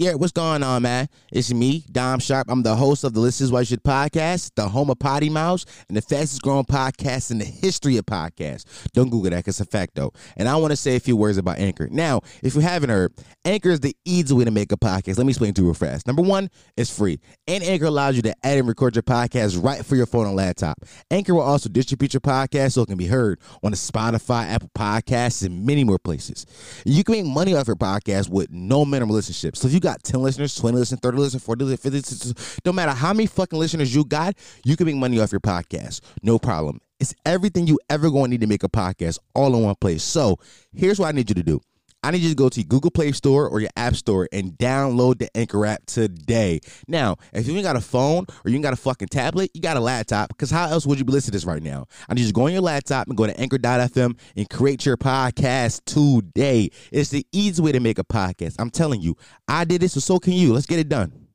[0.00, 1.10] Yeah, what's going on, man?
[1.30, 2.46] It's me, Dom Sharp.
[2.48, 5.28] I'm the host of the This Is Why You Should podcast, the home of Potty
[5.28, 8.64] Mouse, and the fastest growing podcast in the history of podcasts.
[8.94, 10.14] Don't Google that because it's a fact, though.
[10.38, 11.86] And I want to say a few words about Anchor.
[11.90, 13.12] Now, if you haven't heard,
[13.44, 15.18] Anchor is the easy way to make a podcast.
[15.18, 16.06] Let me explain to you real fast.
[16.06, 16.48] Number one,
[16.78, 17.20] it's free.
[17.46, 20.34] And Anchor allows you to add and record your podcast right for your phone and
[20.34, 20.78] laptop.
[21.10, 24.70] Anchor will also distribute your podcast so it can be heard on the Spotify, Apple
[24.74, 26.46] Podcasts, and many more places.
[26.86, 29.56] You can make money off your podcast with no minimum listenership.
[29.56, 32.60] So if you got got 10 listeners, 20 listeners, 30 listeners, 40 listeners, 50 listeners,
[32.64, 36.00] no matter how many fucking listeners you got, you can make money off your podcast.
[36.22, 36.80] No problem.
[37.00, 40.02] It's everything you ever going to need to make a podcast all in one place.
[40.02, 40.38] So
[40.72, 41.60] here's what I need you to do.
[42.02, 45.18] I need you to go to Google Play Store or your App Store and download
[45.18, 46.60] the Anchor app today.
[46.88, 49.60] Now, if you ain't got a phone or you ain't got a fucking tablet, you
[49.60, 51.86] got a laptop, because how else would you be listening to this right now?
[52.08, 54.96] I need you to go on your laptop and go to anchor.fm and create your
[54.96, 56.70] podcast today.
[56.90, 58.56] It's the easy way to make a podcast.
[58.58, 60.52] I'm telling you, I did this, so so can you.
[60.52, 61.28] Let's get it done.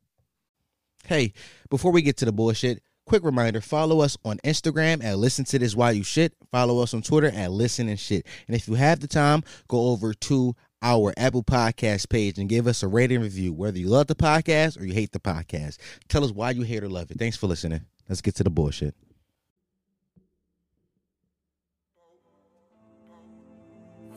[1.06, 1.32] Hey,
[1.70, 5.58] before we get to the bullshit, quick reminder follow us on instagram at listen to
[5.58, 6.34] this while you shit.
[6.50, 8.26] Follow us on twitter at listen and shit.
[8.46, 12.66] And if you have the time go over to our apple podcast page and give
[12.66, 15.78] us a rating review whether you love the podcast or you hate the podcast.
[16.08, 17.18] Tell us why you hate or love it.
[17.18, 17.82] Thanks for listening.
[18.08, 18.94] Let's get to the bullshit.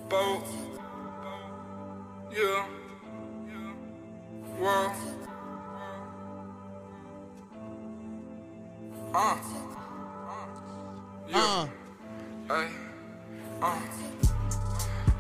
[0.10, 0.44] Boat.
[2.32, 2.66] Yeah.
[4.60, 5.19] Well.
[9.12, 9.38] Uh.
[11.28, 11.68] Yeah.
[12.48, 12.68] Hey.
[13.60, 13.80] Uh.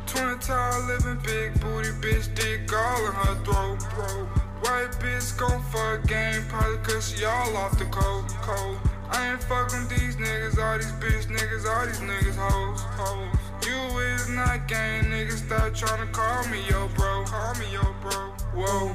[0.05, 3.79] Twin tall living big booty bitch dick all in her throat.
[3.95, 4.25] Bro.
[4.61, 8.27] White bitch gon' fuck game probably cause she all off the cold.
[8.41, 8.77] cold.
[9.09, 13.39] I ain't fucking these niggas, all these bitch niggas, all these niggas hoes, hoes.
[13.65, 17.25] You is not gang, niggas stop tryna call me yo bro.
[17.25, 18.33] Call me yo bro.
[18.53, 18.93] Whoa.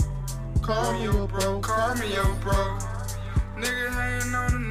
[0.62, 1.58] Call me yo bro.
[1.58, 2.78] Call me yo bro.
[3.56, 4.63] Nigga hanging on a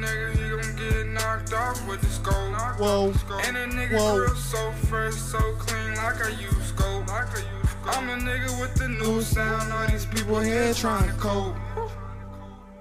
[1.34, 2.34] knocked off with the scope.
[2.78, 3.12] Whoa.
[3.44, 4.34] And a nigga Whoa.
[4.34, 7.08] so fresh, so clean, like I use scope.
[7.08, 7.96] Like I use scope.
[7.96, 11.54] I'm the nigga with the new sound, all these people here trying to cope.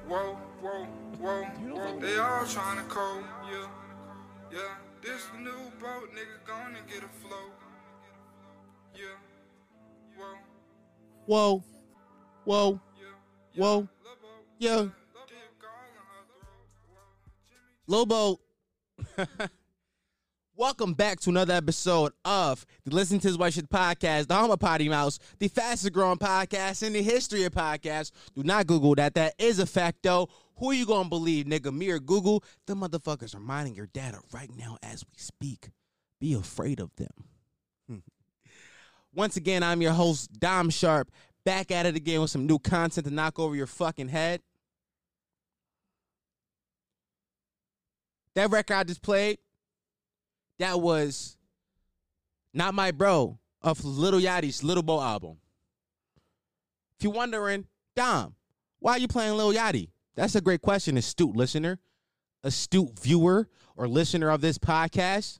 [0.07, 0.85] Whoa, whoa,
[1.19, 1.99] whoa, whoa.
[1.99, 3.67] They all trying to cope, yeah.
[4.51, 4.59] Yeah,
[5.01, 5.51] this new
[5.81, 7.53] boat, nigga, gonna get a float.
[8.95, 9.05] Yeah,
[11.25, 11.63] whoa,
[12.45, 12.79] whoa
[13.55, 13.87] whoa
[14.59, 14.71] yeah.
[14.75, 14.91] whoa
[17.85, 18.39] Lil' boat,
[20.55, 24.55] Welcome back to another episode of the Listen to His White Shit podcast, the home
[24.57, 28.11] Potty Mouse, the fastest growing podcast in the history of podcasts.
[28.35, 29.15] Do not Google that.
[29.15, 30.29] That is a fact, though.
[30.57, 31.73] Who are you gonna believe, nigga?
[31.75, 32.43] Me or Google?
[32.67, 35.69] The motherfuckers are mining your data right now as we speak.
[36.19, 38.03] Be afraid of them.
[39.13, 41.09] Once again, I'm your host, Dom Sharp,
[41.43, 44.41] back at it again with some new content to knock over your fucking head.
[48.35, 49.37] That record I just played,
[50.59, 51.37] that was
[52.53, 55.37] not my bro of Little Yachty's Little Boat album.
[56.97, 58.35] If you're wondering, Dom,
[58.79, 59.89] why are you playing Lil Yachty?
[60.15, 61.79] That's a great question, astute listener,
[62.43, 65.39] astute viewer or listener of this podcast.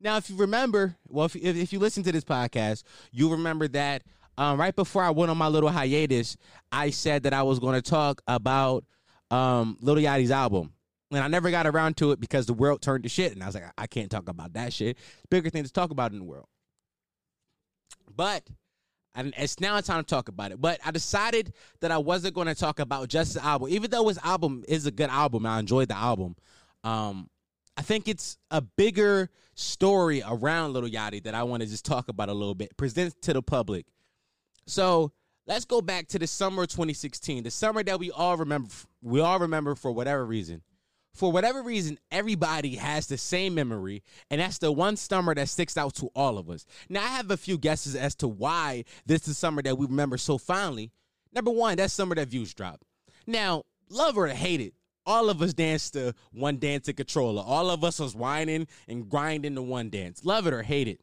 [0.00, 3.68] Now, if you remember, well, if, if, if you listen to this podcast, you remember
[3.68, 4.02] that
[4.38, 6.36] um, right before I went on my little hiatus,
[6.72, 8.84] I said that I was going to talk about
[9.30, 10.72] um, Little Yachty's album.
[11.10, 13.32] And I never got around to it because the world turned to shit.
[13.32, 14.96] And I was like, I can't talk about that shit.
[14.96, 16.46] It's bigger things to talk about in the world.
[18.14, 18.48] But
[19.14, 20.60] and it's now time to talk about it.
[20.60, 24.06] But I decided that I wasn't going to talk about just the album, even though
[24.08, 25.46] his album is a good album.
[25.46, 26.36] I enjoyed the album.
[26.84, 27.28] Um,
[27.76, 32.08] I think it's a bigger story around Little Yachty that I want to just talk
[32.08, 33.86] about a little bit, present to the public.
[34.66, 35.12] So
[35.46, 38.70] let's go back to the summer of 2016, the summer that we all remember.
[39.02, 40.62] We all remember for whatever reason.
[41.12, 45.76] For whatever reason, everybody has the same memory, and that's the one summer that sticks
[45.76, 46.64] out to all of us.
[46.88, 50.18] Now, I have a few guesses as to why this is summer that we remember
[50.18, 50.92] so fondly.
[51.32, 52.84] Number one, that summer that views dropped.
[53.26, 54.74] Now, love or hate it,
[55.04, 57.42] all of us danced to one dance to Controlla.
[57.42, 60.24] All of us was whining and grinding to one dance.
[60.24, 61.00] Love it or hate it.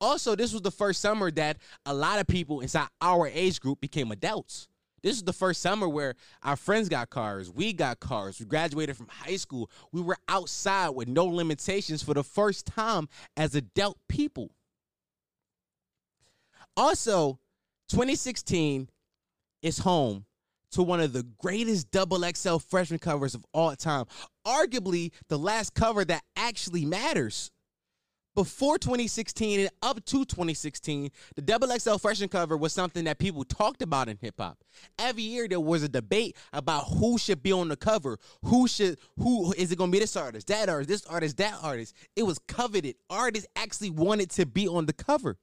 [0.00, 3.80] Also, this was the first summer that a lot of people inside our age group
[3.80, 4.66] became adults.
[5.02, 8.96] This is the first summer where our friends got cars, we got cars, we graduated
[8.96, 9.70] from high school.
[9.90, 14.50] We were outside with no limitations for the first time as adult people.
[16.76, 17.38] Also,
[17.88, 18.88] 2016
[19.62, 20.24] is home
[20.72, 24.06] to one of the greatest double XL freshman covers of all time.
[24.46, 27.51] Arguably the last cover that actually matters.
[28.34, 33.44] Before 2016 and up to 2016, the Double XL freshman cover was something that people
[33.44, 34.58] talked about in hip hop.
[34.98, 38.18] Every year there was a debate about who should be on the cover.
[38.44, 41.94] Who should who is it gonna be this artist, that artist, this artist, that artist.
[42.16, 42.96] It was coveted.
[43.10, 45.36] Artists actually wanted to be on the cover.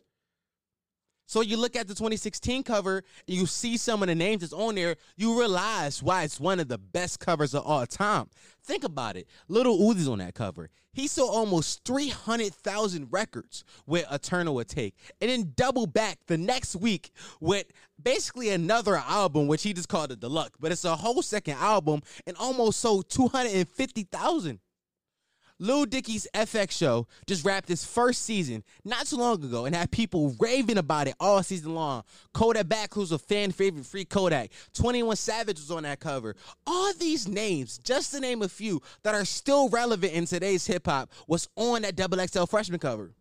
[1.29, 4.51] So you look at the 2016 cover and you see some of the names that's
[4.51, 8.31] on there, you realize why it's one of the best covers of all time.
[8.63, 9.27] Think about it.
[9.47, 10.71] Little Uzi's on that cover.
[10.91, 17.11] He sold almost 300,000 records with Eternal Atake, And then double back the next week
[17.39, 17.67] with
[18.01, 20.57] basically another album, which he just called it Deluxe.
[20.59, 24.59] But it's a whole second album and almost sold 250,000.
[25.61, 29.91] Lil Dicky's FX show just wrapped its first season not too long ago and had
[29.91, 32.03] people raving about it all season long.
[32.33, 34.51] Kodak Black, who's a fan favorite, Free Kodak.
[34.73, 36.37] 21 Savage was on that cover.
[36.65, 40.85] All these names, just to name a few, that are still relevant in today's hip
[40.87, 43.11] hop, was on that Double XL freshman cover.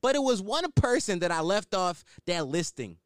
[0.00, 2.96] But it was one person that I left off that listing.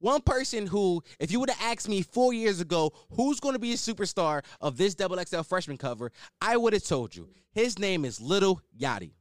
[0.00, 3.58] One person who, if you would have asked me four years ago, who's going to
[3.58, 6.10] be a superstar of this Double XL freshman cover,
[6.40, 7.28] I would have told you.
[7.52, 9.12] His name is Little Yachty.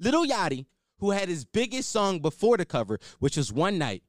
[0.00, 0.64] Little Yachty,
[0.98, 4.02] who had his biggest song before the cover, which was One Night,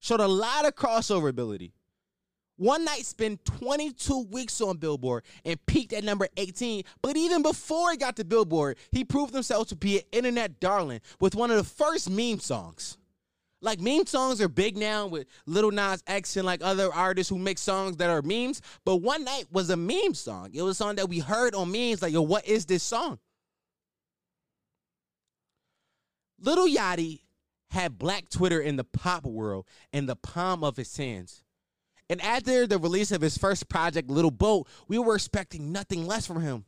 [0.00, 1.74] showed a lot of crossover ability.
[2.56, 6.84] One Night spent 22 weeks on Billboard and peaked at number 18.
[7.02, 11.02] But even before he got to Billboard, he proved himself to be an internet darling
[11.20, 12.96] with one of the first meme songs.
[13.62, 17.38] Like meme songs are big now with Little Nas X and like other artists who
[17.38, 18.60] make songs that are memes.
[18.84, 20.50] But One Night was a meme song.
[20.52, 22.02] It was a song that we heard on memes.
[22.02, 23.18] Like, yo, what is this song?
[26.38, 27.22] Little Yachty
[27.70, 31.42] had Black Twitter in the pop world in the palm of his hands.
[32.08, 36.26] And after the release of his first project, Little Boat, we were expecting nothing less
[36.26, 36.66] from him.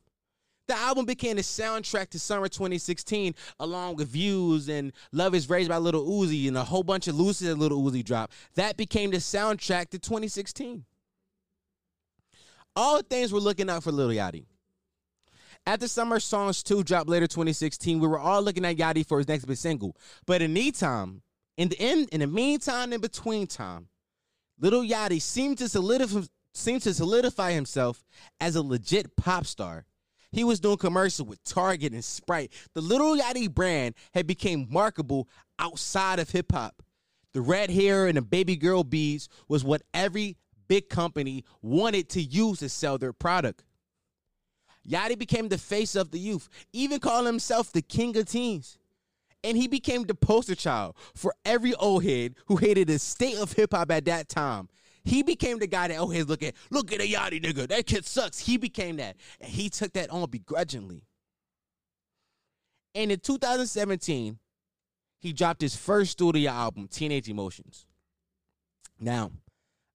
[0.69, 5.67] The album became the soundtrack to summer 2016, along with Views and Luv Is Rage
[5.67, 8.35] by Little Uzi and a whole bunch of Lucy that Little Uzi dropped.
[8.55, 10.85] That became the soundtrack to 2016.
[12.77, 14.45] All things were looking out for Little Yachty.
[15.67, 19.27] After Summer Songs 2 dropped later 2016, we were all looking at Yachty for his
[19.27, 19.97] next big single.
[20.27, 21.23] But in the meantime,
[21.57, 23.89] in the end, in the meantime, in between time,
[24.61, 26.21] Little Yachty seemed to solidify,
[26.53, 28.05] seemed to solidify himself
[28.39, 29.87] as a legit pop star
[30.31, 32.53] he was doing commercials with Target and Sprite.
[32.75, 35.29] The Little Yachty brand had become marketable
[35.59, 36.83] outside of hip hop.
[37.33, 40.37] The red hair and the baby girl beads was what every
[40.67, 43.65] big company wanted to use to sell their product.
[44.87, 48.79] Yachty became the face of the youth, even calling himself the king of teens.
[49.45, 53.53] And he became the poster child for every old head who hated the state of
[53.53, 54.69] hip hop at that time
[55.09, 57.67] he became the guy that oh, always look at, look at a Yachty nigga.
[57.69, 58.39] That kid sucks.
[58.39, 59.17] He became that.
[59.41, 61.05] And he took that on begrudgingly.
[62.95, 64.39] And in 2017,
[65.21, 67.87] he dropped his first studio album, Teenage Emotions.
[69.01, 69.31] Now,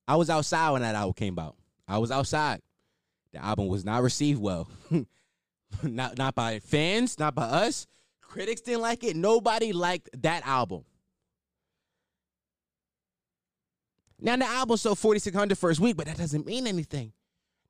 [0.08, 1.56] I was outside when that album came out.
[1.88, 2.62] I was outside.
[3.34, 4.68] The album was not received well.
[5.84, 7.88] not not by fans, not by us.
[8.22, 9.16] Critics didn't like it.
[9.16, 10.86] Nobody liked that album.
[14.24, 17.12] Now the album sold 4,600 first week, but that doesn't mean anything.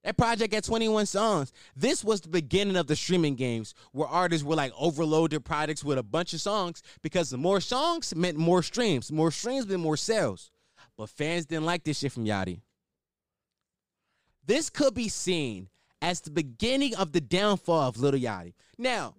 [0.03, 1.51] That project had 21 songs.
[1.75, 5.83] This was the beginning of the streaming games where artists were like overload their products
[5.83, 9.11] with a bunch of songs because the more songs meant more streams.
[9.11, 10.51] More streams meant more sales.
[10.95, 12.61] But fans didn't like this shit from Yachty.
[14.45, 15.69] This could be seen
[16.03, 18.53] as the beginning of the downfall of Little Yachty.
[18.77, 19.15] Now,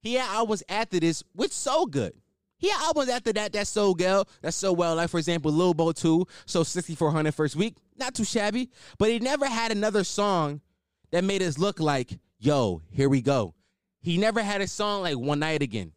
[0.00, 2.14] he had albums after this which so good.
[2.68, 4.96] Had albums after that that's so well, that's so well.
[4.96, 8.70] Like for example, Lil Boat 2, so 6400 first week, not too shabby.
[8.98, 10.60] But he never had another song
[11.10, 13.54] that made us look like, yo, here we go.
[14.00, 15.92] He never had a song like One Night Again.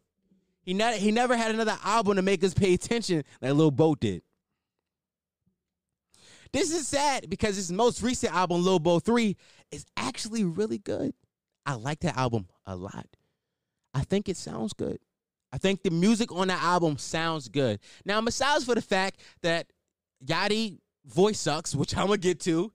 [0.62, 4.00] He never he never had another album to make us pay attention like Lil Boat
[4.00, 4.22] did.
[6.52, 9.36] This is sad because his most recent album, Lil Boat 3,
[9.70, 11.12] is actually really good.
[11.66, 13.06] I like that album a lot.
[13.92, 14.98] I think it sounds good.
[15.52, 17.80] I think the music on the album sounds good.
[18.04, 19.66] Now, besides for the fact that
[20.24, 22.72] Yachty voice sucks, which I'm gonna get to,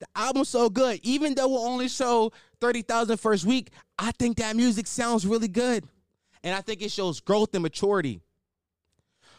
[0.00, 1.00] the album's so good.
[1.02, 5.84] Even though we'll only show 30,000 first week, I think that music sounds really good.
[6.42, 8.20] And I think it shows growth and maturity.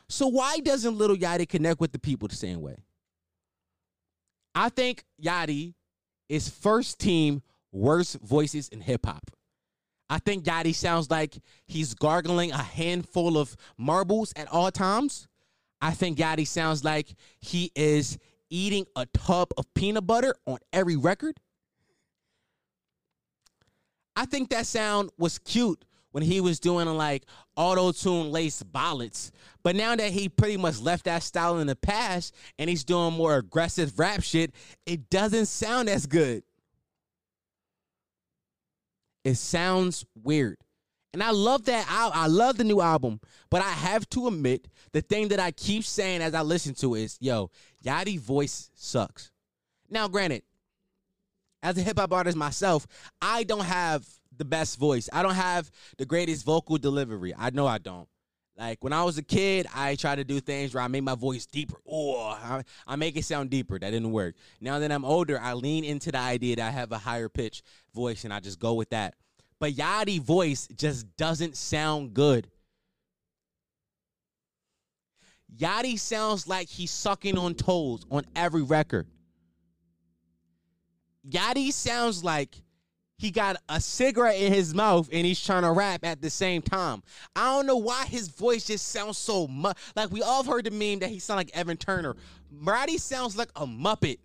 [0.08, 2.76] So why doesn't Little Yachty connect with the people the same way?
[4.54, 5.74] I think Yachty
[6.30, 9.32] is first team worst voices in hip hop.
[10.12, 11.38] I think Yachty sounds like
[11.68, 15.30] he's gargling a handful of marbles at all times.
[15.82, 18.18] I think Yachty sounds like he is
[18.50, 21.38] eating a tub of peanut butter on every record.
[24.18, 27.24] I think that sound was cute when he was doing like
[27.56, 29.32] auto tune laced ballads.
[29.64, 33.14] But now that he pretty much left that style in the past and he's doing
[33.14, 34.52] more aggressive rap shit,
[34.86, 36.44] it doesn't sound as good.
[39.24, 40.58] It sounds weird.
[41.14, 41.86] And I love that.
[41.90, 45.52] I, I love the new album, but I have to admit the thing that I
[45.52, 47.52] keep saying as I listen to it is, yo,
[47.84, 49.32] Yachty voice sucks.
[49.90, 50.44] Now, granted,
[51.62, 52.88] as a hip hop artist myself,
[53.22, 55.10] I don't have the best voice.
[55.12, 57.34] I don't have the greatest vocal delivery.
[57.38, 58.08] I know I don't.
[58.58, 61.16] Like when I was a kid, I tried to do things where I made my
[61.16, 61.78] voice deeper.
[61.90, 63.80] Oh, I, I, make it sound deeper.
[63.80, 64.36] That didn't work.
[64.60, 67.64] Now that I'm older, I lean into the idea that I have a higher pitch
[67.94, 69.16] voice and I just go with that.
[69.60, 72.50] But Yachty voice just doesn't sound good.
[75.58, 79.08] Yachty sounds like he's sucking on toes on every record.
[81.30, 82.56] Yachty sounds like
[83.22, 86.60] he got a cigarette in his mouth and he's trying to rap at the same
[86.60, 87.04] time.
[87.36, 90.72] I don't know why his voice just sounds so much like we all heard the
[90.72, 92.16] meme that he sound like Evan Turner.
[92.52, 94.18] Yachty sounds like a muppet.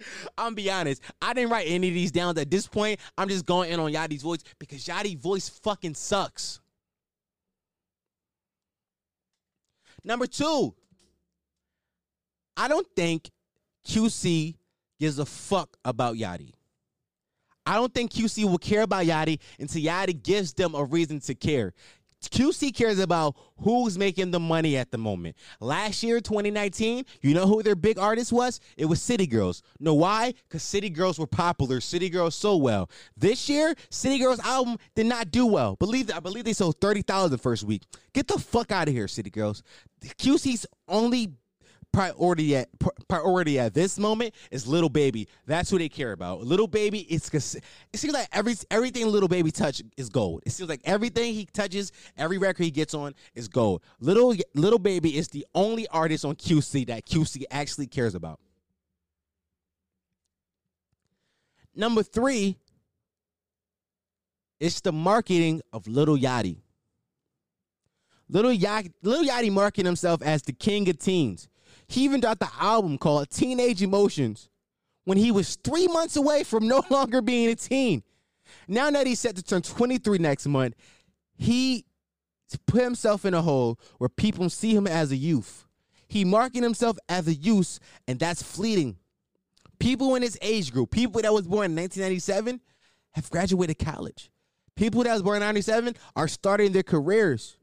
[0.38, 1.02] I'm be honest.
[1.20, 2.98] I didn't write any of these down at this point.
[3.18, 6.60] I'm just going in on Yachty's voice because Yachty's voice fucking sucks.
[10.02, 10.74] Number two,
[12.56, 13.30] I don't think
[13.86, 14.56] QC
[14.98, 16.54] gives a fuck about Yachty.
[17.64, 21.34] I don't think QC will care about Yachty until Yachty gives them a reason to
[21.34, 21.72] care.
[22.30, 25.36] QC cares about who's making the money at the moment.
[25.60, 28.60] Last year, 2019, you know who their big artist was?
[28.76, 29.62] It was City Girls.
[29.80, 30.34] Know why?
[30.48, 31.80] Because City Girls were popular.
[31.80, 32.88] City Girls sold well.
[33.16, 35.76] This year, City Girls album did not do well.
[35.76, 37.82] Believe that I believe they sold 30,000 the first week.
[38.12, 39.62] Get the fuck out of here, City Girls.
[40.02, 41.32] QC's only
[41.92, 42.68] priority at
[43.08, 45.28] priority at this moment is little baby.
[45.46, 46.40] That's who they care about.
[46.40, 50.42] Little baby, it's it seems like every everything little baby touch is gold.
[50.46, 53.82] It seems like everything he touches, every record he gets on is gold.
[54.00, 58.40] Little little baby is the only artist on QC that QC actually cares about.
[61.74, 62.58] Number three,
[64.60, 66.58] it's the marketing of Little Yachty.
[68.28, 71.48] Little Yachty, Little Yachty marketing himself as the king of teens.
[71.86, 74.48] He even dropped the album called Teenage Emotions
[75.04, 78.02] when he was three months away from no longer being a teen.
[78.68, 80.74] Now that he's set to turn 23 next month,
[81.36, 81.84] he
[82.66, 85.66] put himself in a hole where people see him as a youth.
[86.08, 88.98] He marking himself as a youth, and that's fleeting.
[89.78, 92.60] People in his age group, people that was born in 1997,
[93.12, 94.30] have graduated college.
[94.76, 97.56] People that was born in 97 are starting their careers.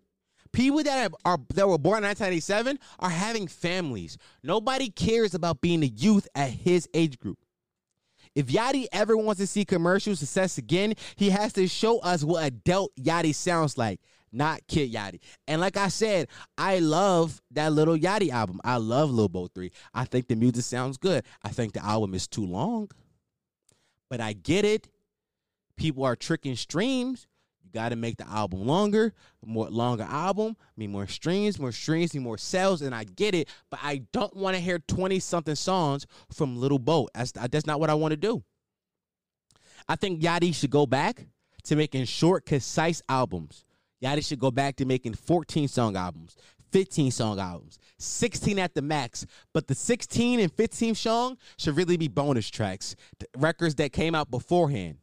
[0.52, 4.18] People that are that were born in 1987 are having families.
[4.44, 7.38] Nobody cares about being a youth at his age group.
[8.36, 12.46] If Yachty ever wants to see commercial success again, he has to show us what
[12.46, 14.00] adult Yachty sounds like,
[14.32, 15.20] not Kid Yachty.
[15.48, 16.28] And like I said,
[16.58, 18.62] I love that little Yachty album.
[18.64, 19.72] I love Lil Boat 3.
[19.94, 21.26] I think the music sounds good.
[21.44, 22.90] I think the album is too long.
[24.10, 24.88] But I get it.
[25.76, 27.28] People are tricking streams.
[27.72, 29.14] You got to make the album longer,
[29.46, 33.48] more longer album, mean more streams, more streams, mean more sales, and I get it.
[33.70, 37.12] But I don't want to hear twenty something songs from Little Boat.
[37.14, 38.44] That's uh, that's not what I want to do.
[39.88, 41.28] I think Yachty should go back
[41.66, 43.66] to making short, concise albums.
[44.04, 46.38] Yachty should go back to making 14 song albums,
[46.72, 49.28] 15 song albums, 16 at the max.
[49.54, 52.96] But the 16 and 15 song should really be bonus tracks,
[53.38, 54.98] records that came out beforehand.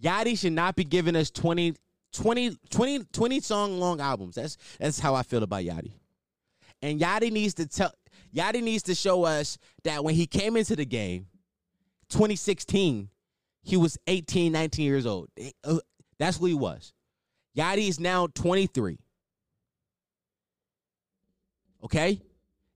[0.00, 1.74] Yachty should not be giving us 20
[2.12, 4.34] 20, 20, 20 song long albums.
[4.36, 5.92] That's that's how I feel about Yachty.
[6.82, 7.92] And Yachty needs to tell
[8.34, 11.26] Yachty needs to show us that when he came into the game,
[12.10, 13.08] 2016,
[13.62, 15.28] he was 18, 19 years old.
[15.64, 15.78] Uh,
[16.18, 16.92] that's who he was.
[17.56, 18.98] Yachty is now 23.
[21.84, 22.20] Okay?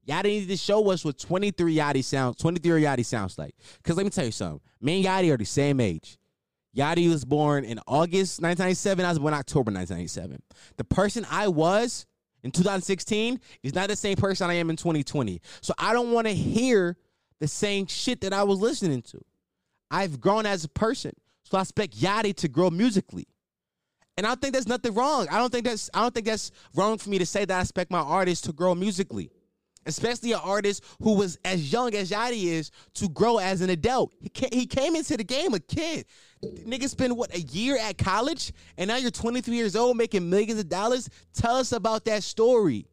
[0.09, 3.55] Yachty needs to show us what 23 Yachty sounds, 23 Yachty sounds like.
[3.77, 4.61] Because let me tell you something.
[4.81, 6.19] Me and Yachty are the same age.
[6.76, 9.05] Yachty was born in August 1997.
[9.05, 10.43] I was born October 1997.
[10.79, 12.07] The person I was
[12.43, 15.41] in 2016 is not the same person I am in 2020.
[15.61, 16.97] So I don't want to hear
[17.41, 19.21] the same shit that I was listening to.
[19.91, 21.12] I've grown as a person.
[21.45, 23.26] So I expect Yachty to grow musically.
[24.17, 25.26] And I don't think there's nothing wrong.
[25.31, 27.61] I don't think that's I don't think that's wrong for me to say that I
[27.61, 29.31] expect my artist to grow musically
[29.87, 34.12] especially an artist who was as young as Yachty is to grow as an adult.
[34.21, 36.07] He came, he came into the game a kid.
[36.43, 40.59] Nigga spent what a year at college, and now you're 23 years old making millions
[40.59, 41.09] of dollars.
[41.33, 42.87] Tell us about that story.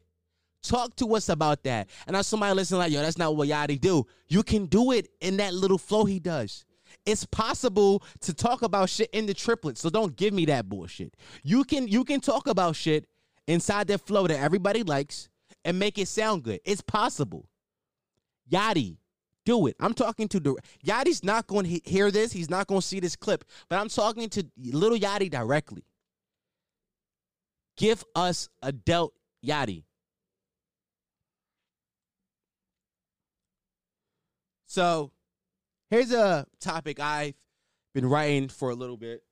[0.62, 1.88] Talk to us about that.
[2.06, 4.06] And now somebody listening like, yo, that's not what Yachty do.
[4.28, 6.64] You can do it in that little flow he does.
[7.06, 11.16] It's possible to talk about shit in the triplets, so don't give me that bullshit.
[11.42, 13.06] You can you can talk about shit
[13.46, 15.29] inside that flow that everybody likes
[15.64, 16.60] and make it sound good.
[16.64, 17.48] It's possible.
[18.50, 18.96] Yachty,
[19.44, 19.76] do it.
[19.80, 22.32] I'm talking to the Yachty's not going to hear this.
[22.32, 25.84] He's not going to see this clip, but I'm talking to little Yachty directly.
[27.76, 29.14] Give us a adult
[29.44, 29.84] Yachty.
[34.66, 35.10] So,
[35.88, 37.34] here's a topic I've
[37.92, 39.22] been writing for a little bit.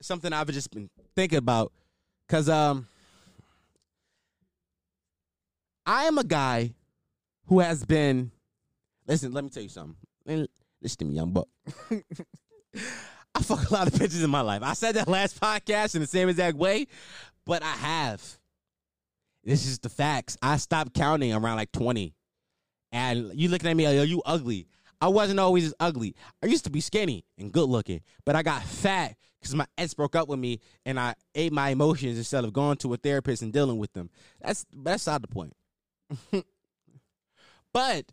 [0.00, 1.72] Something I've just been thinking about
[2.28, 2.88] cuz um
[5.86, 6.74] I am a guy
[7.46, 8.30] who has been
[9.06, 9.96] listen, let me tell you something.
[10.26, 11.48] Listen to me, young buck.
[13.34, 14.62] I fuck a lot of bitches in my life.
[14.62, 16.86] I said that last podcast in the same exact way,
[17.44, 18.22] but I have.
[19.44, 20.36] This is the facts.
[20.42, 22.14] I stopped counting around like 20.
[22.92, 24.66] And you looking at me are you ugly.
[25.00, 26.14] I wasn't always as ugly.
[26.42, 29.94] I used to be skinny and good looking, but I got fat because my ex
[29.94, 33.42] broke up with me and I ate my emotions instead of going to a therapist
[33.42, 34.10] and dealing with them.
[34.42, 35.54] That's that's not the point.
[37.72, 38.04] but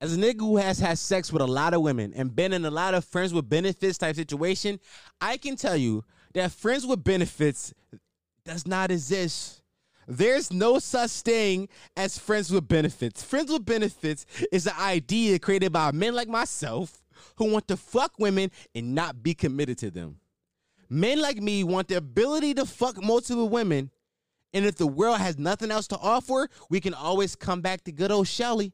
[0.00, 2.64] as a nigga who has had sex with a lot of women and been in
[2.64, 4.80] a lot of friends with benefits type situation,
[5.20, 7.74] I can tell you that friends with benefits
[8.44, 9.62] does not exist.
[10.08, 13.22] There's no such thing as friends with benefits.
[13.22, 17.02] Friends with benefits is an idea created by men like myself
[17.36, 20.16] who want to fuck women and not be committed to them.
[20.88, 23.90] Men like me want the ability to fuck multiple women,
[24.52, 27.92] and if the world has nothing else to offer, we can always come back to
[27.92, 28.72] good old Shelly.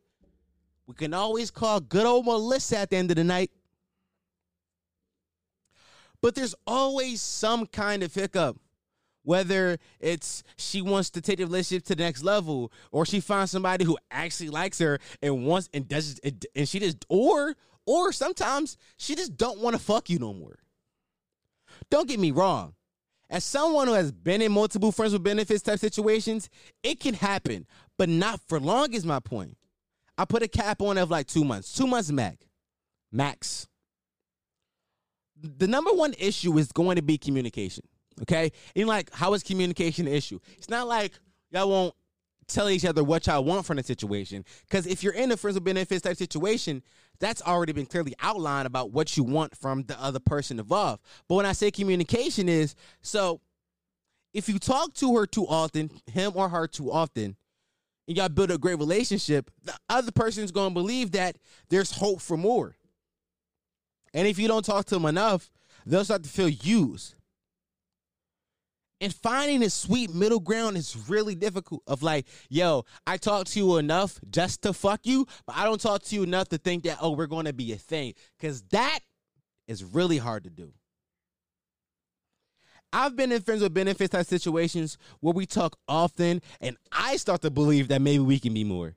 [0.87, 3.51] We can always call good old Melissa at the end of the night.
[6.23, 8.59] But there's always some kind of hiccup
[9.27, 13.51] whether it's she wants to take the relationship to the next level or she finds
[13.51, 17.57] somebody who actually likes her and wants and does and she just or
[17.87, 20.61] or sometimes she just don't want to fuck you no more
[21.91, 22.75] don't get me wrong
[23.31, 26.49] as someone who has been in multiple friends with benefits type situations
[26.83, 27.67] it can happen
[27.99, 29.57] but not for long is my point
[30.19, 32.39] i put a cap on of like two months two months max
[33.13, 33.69] max
[35.43, 37.85] the number one issue is going to be communication
[38.23, 38.53] Okay?
[38.75, 40.39] And like, how is communication an issue?
[40.57, 41.13] It's not like
[41.51, 41.95] y'all won't
[42.49, 44.45] tell each other what y'all want from the situation.
[44.69, 46.83] Because if you're in a friends with benefits type situation,
[47.19, 51.03] that's already been clearly outlined about what you want from the other person involved.
[51.29, 53.41] But when I say communication is so
[54.35, 57.37] if you talk to her too often, him or her too often,
[58.07, 61.37] and y'all build a great relationship, the other person's gonna believe that
[61.71, 62.77] there's hope for more.
[64.13, 65.51] And if you don't talk to them enough,
[65.85, 67.15] they'll start to feel used.
[69.01, 71.83] And finding a sweet middle ground is really difficult.
[71.87, 75.81] Of like, yo, I talk to you enough just to fuck you, but I don't
[75.81, 78.15] talk to you enough to think that, oh, we're going to be a thing.
[78.39, 79.01] Because that
[79.69, 80.73] is really hard to do.
[82.93, 87.43] I've been in friends with benefits type situations where we talk often, and I start
[87.43, 88.95] to believe that maybe we can be more.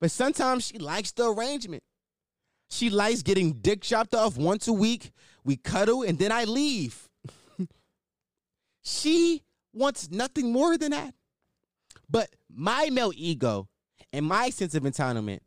[0.00, 1.84] But sometimes she likes the arrangement.
[2.68, 5.12] She likes getting dick chopped off once a week.
[5.44, 7.05] We cuddle, and then I leave.
[8.86, 11.12] She wants nothing more than that.
[12.08, 13.68] But my male ego
[14.12, 15.40] and my sense of entitlement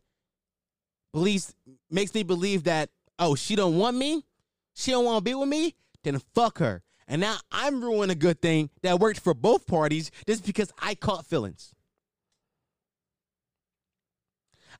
[1.13, 1.55] believes
[1.89, 4.25] makes me believe that oh she don't want me,
[4.73, 5.73] she don't want to be with me,
[6.03, 6.83] then fuck her.
[7.07, 10.95] And now I'm ruining a good thing that worked for both parties just because I
[10.95, 11.73] caught feelings.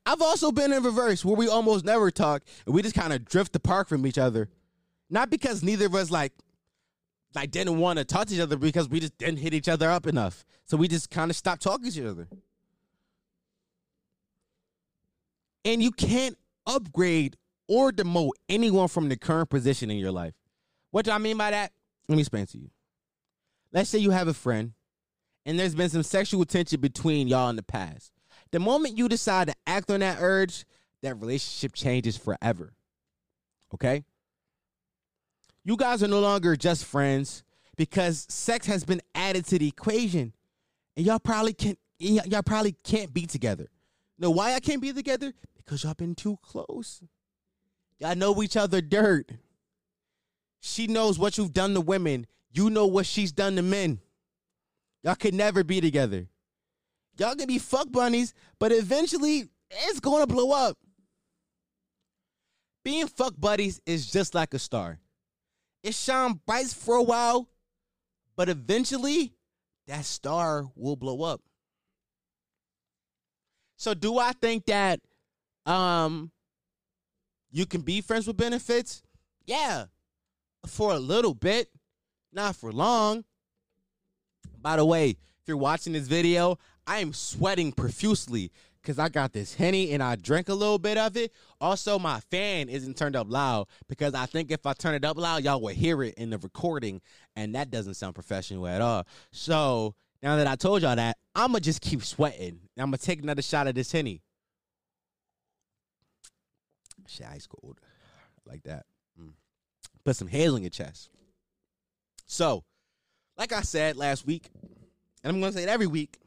[0.06, 3.24] I've also been in reverse where we almost never talk and we just kind of
[3.24, 4.50] drift apart from each other.
[5.10, 6.34] Not because neither of us like
[7.36, 9.90] like didn't want to talk to each other because we just didn't hit each other
[9.90, 10.44] up enough.
[10.66, 12.28] So we just kind of stopped talking to each other.
[15.66, 17.36] And you can't upgrade
[17.68, 20.34] or demote anyone from the current position in your life.
[20.92, 21.72] What do I mean by that?
[22.08, 22.72] Let me explain to you.
[23.72, 24.74] Let's say you have a friend
[25.46, 28.12] and there's been some sexual tension between y'all in the past.
[28.52, 30.66] The moment you decide to act on that urge,
[31.04, 32.74] that relationship changes forever.
[33.74, 34.04] Okay?
[35.64, 37.44] You guys are no longer just friends
[37.76, 40.34] because sex has been added to the equation.
[40.96, 43.68] And y'all probably can't y'all probably can't be together.
[44.18, 45.34] know why I can't be together?
[45.58, 47.02] Because y'all been too close.
[48.00, 49.30] Y'all know each other dirt.
[50.62, 52.26] She knows what you've done to women.
[52.52, 54.00] You know what she's done to men.
[55.04, 56.28] Y'all could never be together.
[57.18, 60.78] Y'all can be fuck bunnies, but eventually it's gonna blow up.
[62.84, 65.00] Being fuck buddies is just like a star
[65.84, 67.50] it shine bright for a while,
[68.36, 69.34] but eventually
[69.88, 71.42] that star will blow up.
[73.78, 75.00] So do I think that
[75.66, 76.32] um
[77.52, 79.02] you can be friends with benefits?
[79.46, 79.86] Yeah,
[80.68, 81.70] for a little bit,
[82.32, 83.24] not for long.
[84.62, 88.52] By the way, if you're watching this video, I am sweating profusely
[88.90, 91.32] because I got this henny and I drank a little bit of it.
[91.62, 95.16] Also, my fan isn't turned up loud because I think if I turn it up
[95.16, 97.00] loud, y'all will hear it in the recording,
[97.36, 99.06] and that doesn't sound professional at all.
[99.32, 102.62] So now that I told y'all that, I'm gonna just keep sweating.
[102.80, 104.24] I'm gonna take another shot of this henny.
[107.08, 107.78] Shit, ice cold,
[108.48, 108.88] like that.
[109.22, 109.34] Mm.
[110.04, 111.12] Put some hazel in your chest.
[112.26, 112.64] So,
[113.38, 114.50] like I said last week,
[115.24, 116.18] and I'm gonna say it every week.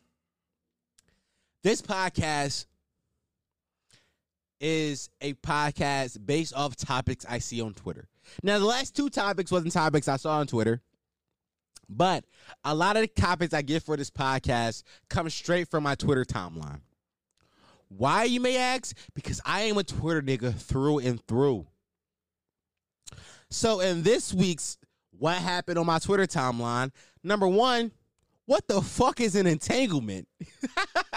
[1.62, 2.66] This podcast
[4.60, 8.08] is a podcast based off topics I see on Twitter.
[8.42, 10.82] Now, the last two topics wasn't topics I saw on Twitter,
[11.88, 12.24] but
[12.64, 16.24] a lot of the topics I get for this podcast come straight from my Twitter
[16.24, 16.80] timeline.
[17.86, 18.96] Why, you may ask?
[19.14, 21.68] Because I am a Twitter nigga through and through.
[23.50, 24.78] So, in this week's
[25.16, 26.90] What Happened on My Twitter timeline,
[27.22, 27.92] number one,
[28.46, 30.26] what the fuck is an entanglement?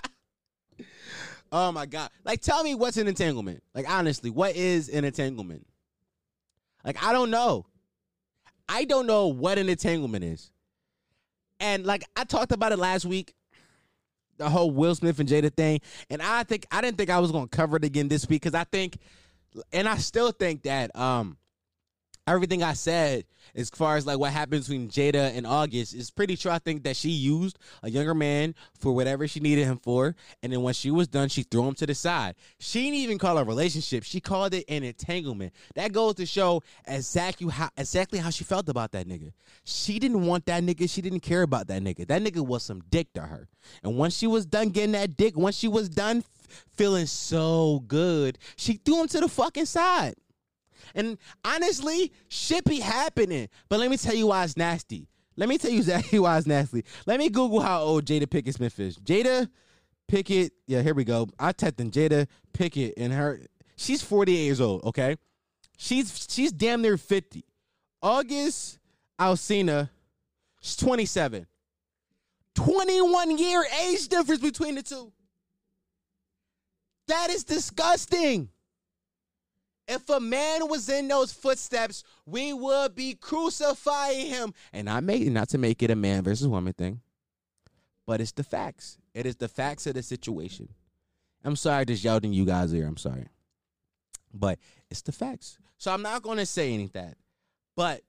[1.55, 2.09] oh my God.
[2.25, 3.63] Like, tell me what's an entanglement?
[3.73, 5.65] Like, honestly, what is an entanglement?
[6.83, 7.65] Like, I don't know.
[8.67, 10.51] I don't know what an entanglement is.
[11.61, 13.33] And like I talked about it last week,
[14.37, 17.31] the whole Will Smith and Jada thing, and I think I didn't think I was
[17.31, 18.97] to cover it again this week because I think,
[19.71, 21.37] and I still think that um
[22.27, 26.35] everything I said as far as like what happened between Jada and August is pretty
[26.35, 26.51] true.
[26.51, 30.51] I think that she used a younger man for whatever she needed him for, and
[30.51, 32.35] then when she was done, she threw him to the side.
[32.59, 35.53] She didn't even call it a relationship; she called it an entanglement.
[35.75, 39.31] That goes to show exactly how exactly how she felt about that nigga.
[39.63, 40.89] She didn't want that nigga.
[40.89, 42.07] She didn't care about that nigga.
[42.07, 43.47] That nigga was some dick to her.
[43.83, 46.23] And once she was done getting that dick, once she was done
[46.73, 50.15] feeling so good, she threw him to the fucking side.
[50.93, 53.49] And honestly, shit be happening.
[53.69, 55.07] But let me tell you why it's nasty.
[55.37, 56.83] Let me tell you exactly why it's nasty.
[57.05, 58.97] Let me Google how old Jada Pinkett Smith is.
[58.97, 59.49] Jada
[60.09, 61.27] Pinkett, yeah, here we go.
[61.39, 63.41] I typed in Jada Pinkett and her.
[63.75, 65.17] She's 48 years old, okay?
[65.77, 67.43] She's she's damn near 50.
[68.01, 68.79] August
[69.19, 69.89] Alsina,
[70.61, 71.47] she's 27.
[72.55, 75.11] 21 year age difference between the two.
[77.07, 78.49] That is disgusting.
[79.87, 84.53] If a man was in those footsteps, we would be crucifying him.
[84.73, 87.01] And I made not to make it a man versus woman thing,
[88.07, 88.97] but it's the facts.
[89.13, 90.69] It is the facts of the situation.
[91.43, 92.87] I'm sorry just yelled in you guys' ear.
[92.87, 93.27] I'm sorry.
[94.33, 94.57] But
[94.89, 95.59] it's the facts.
[95.77, 97.13] So I'm not going to say anything.
[97.75, 98.01] But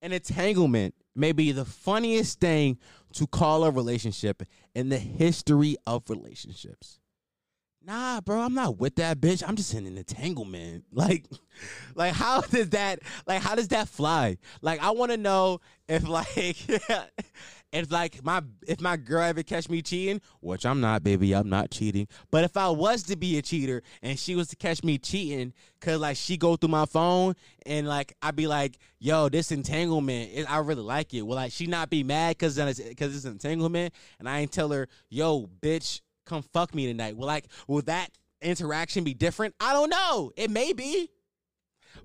[0.00, 2.78] an entanglement may be the funniest thing
[3.14, 4.44] to call a relationship
[4.74, 6.99] in the history of relationships
[7.84, 9.42] nah, bro, I'm not with that bitch.
[9.46, 10.84] I'm just in an entanglement.
[10.92, 11.24] Like,
[11.94, 14.36] like how does that like how does that fly?
[14.60, 16.28] Like, I want to know if like
[17.72, 21.48] if like my if my girl ever catch me cheating, which I'm not, baby, I'm
[21.48, 22.06] not cheating.
[22.30, 25.54] But if I was to be a cheater and she was to catch me cheating,
[25.80, 30.50] cause like she go through my phone and like I'd be like, yo, this entanglement,
[30.50, 31.22] I really like it.
[31.22, 34.70] Will like she not be mad cause it's, cause it's entanglement, and I ain't tell
[34.70, 37.16] her, yo, bitch come fuck me tonight.
[37.16, 39.54] Will like will that interaction be different?
[39.60, 40.32] I don't know.
[40.36, 41.10] It may be.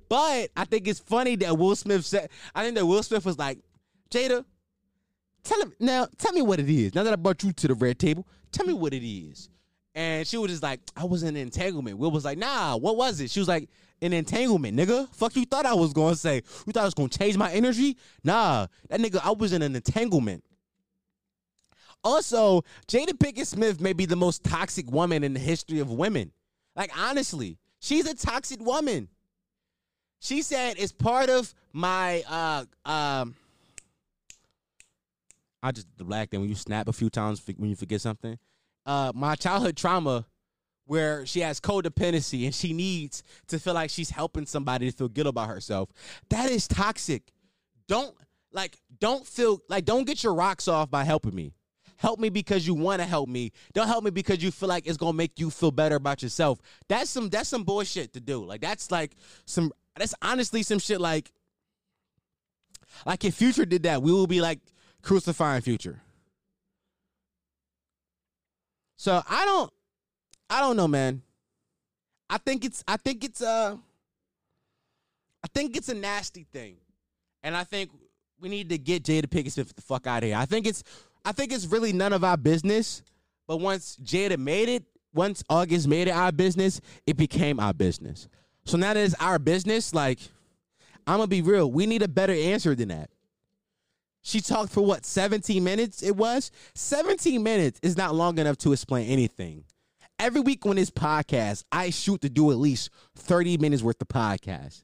[0.10, 3.38] But I think it's funny that Will Smith said I think that Will Smith was
[3.38, 3.60] like,
[4.10, 4.44] Jada,
[5.44, 6.94] tell him now, tell me what it is.
[6.96, 9.50] Now that I brought you to the red table, tell me what it is.
[9.94, 11.98] And she was just like, I was in an entanglement.
[11.98, 13.32] Will was like, nah, what was it?
[13.32, 13.70] She was like,
[14.02, 15.08] an entanglement, nigga.
[15.16, 16.42] Fuck you thought I was gonna say.
[16.66, 17.98] You thought I was gonna change my energy?
[18.24, 20.44] Nah, that nigga, I was in an entanglement.
[22.06, 26.32] Also, Jada Pinkett Smith may be the most toxic woman in the history of women.
[26.76, 29.10] Like, honestly, she's a toxic woman.
[30.20, 33.36] She said it's part of my uh um
[35.62, 38.38] I just the black thing when you snap a few times when you forget something.
[38.86, 40.26] Uh my childhood trauma
[40.86, 45.08] where she has codependency and she needs to feel like she's helping somebody to feel
[45.10, 45.90] good about herself.
[46.30, 47.32] That is toxic.
[47.88, 48.16] Don't
[48.52, 51.54] like don't feel like don't get your rocks off by helping me.
[51.98, 53.52] Help me because you want to help me.
[53.74, 56.60] Don't help me because you feel like it's gonna make you feel better about yourself.
[56.88, 58.44] That's some that's some bullshit to do.
[58.44, 61.32] Like that's like some that's honestly some shit like
[63.06, 64.60] like if Future did that, we will be like
[65.02, 66.02] crucifying Future.
[68.98, 69.72] So I don't
[70.50, 71.22] I don't know, man.
[72.30, 73.78] I think it's I think it's uh
[75.44, 76.78] I think it's a nasty thing.
[77.44, 77.92] And I think
[78.40, 80.38] we need to get Jada Pinkett Smith the fuck out of here.
[80.38, 80.84] I think it's
[81.26, 83.02] I think it's really none of our business.
[83.48, 84.84] But once Jada made it,
[85.14, 88.28] once August made it our business, it became our business.
[88.66, 90.20] So now that it's our business, like
[91.08, 91.72] I'm gonna be real.
[91.72, 93.10] We need a better answer than that.
[94.22, 96.52] She talked for what, 17 minutes it was?
[96.74, 99.66] 17 minutes is not long enough to explain anything.
[100.18, 104.08] Every week on this podcast, I shoot to do at least 30 minutes worth of
[104.08, 104.84] podcast.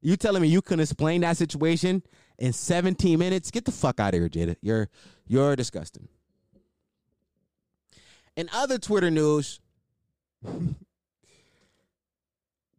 [0.00, 2.02] You telling me you can explain that situation
[2.38, 3.50] in 17 minutes?
[3.50, 4.56] Get the fuck out of here, Jada.
[4.60, 4.88] You're
[5.26, 6.08] you're disgusting.
[8.36, 9.60] In other Twitter news,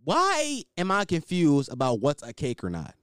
[0.03, 2.95] why am I confused about what's a cake or not?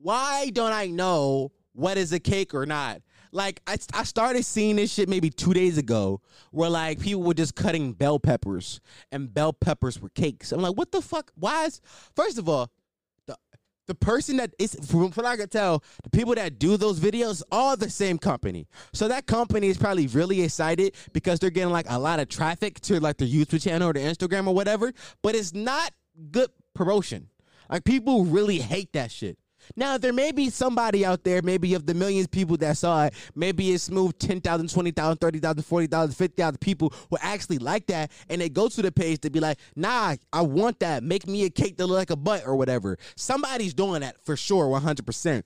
[0.00, 3.02] Why don't I know what is a cake or not?
[3.32, 7.34] Like I, I started seeing this shit maybe two days ago, where like people were
[7.34, 8.80] just cutting bell peppers
[9.12, 10.52] and bell peppers were cakes.
[10.52, 11.30] I'm like, what the fuck?
[11.34, 11.80] Why is
[12.16, 12.70] first of all,
[13.90, 17.42] the person that is from what I can tell, the people that do those videos
[17.50, 18.68] are the same company.
[18.92, 22.78] So that company is probably really excited because they're getting like a lot of traffic
[22.82, 24.92] to like their YouTube channel or their Instagram or whatever.
[25.22, 25.90] But it's not
[26.30, 27.30] good promotion.
[27.68, 29.36] Like people really hate that shit.
[29.76, 33.06] Now, there may be somebody out there, maybe of the millions of people that saw
[33.06, 38.10] it, maybe it's moved 10,000, 20,000, 30,000, 40,000, 50,000 people who actually like that.
[38.28, 41.02] And they go to the page to be like, nah, I want that.
[41.02, 42.98] Make me a cake that look like a butt or whatever.
[43.16, 45.42] Somebody's doing that for sure, 100%.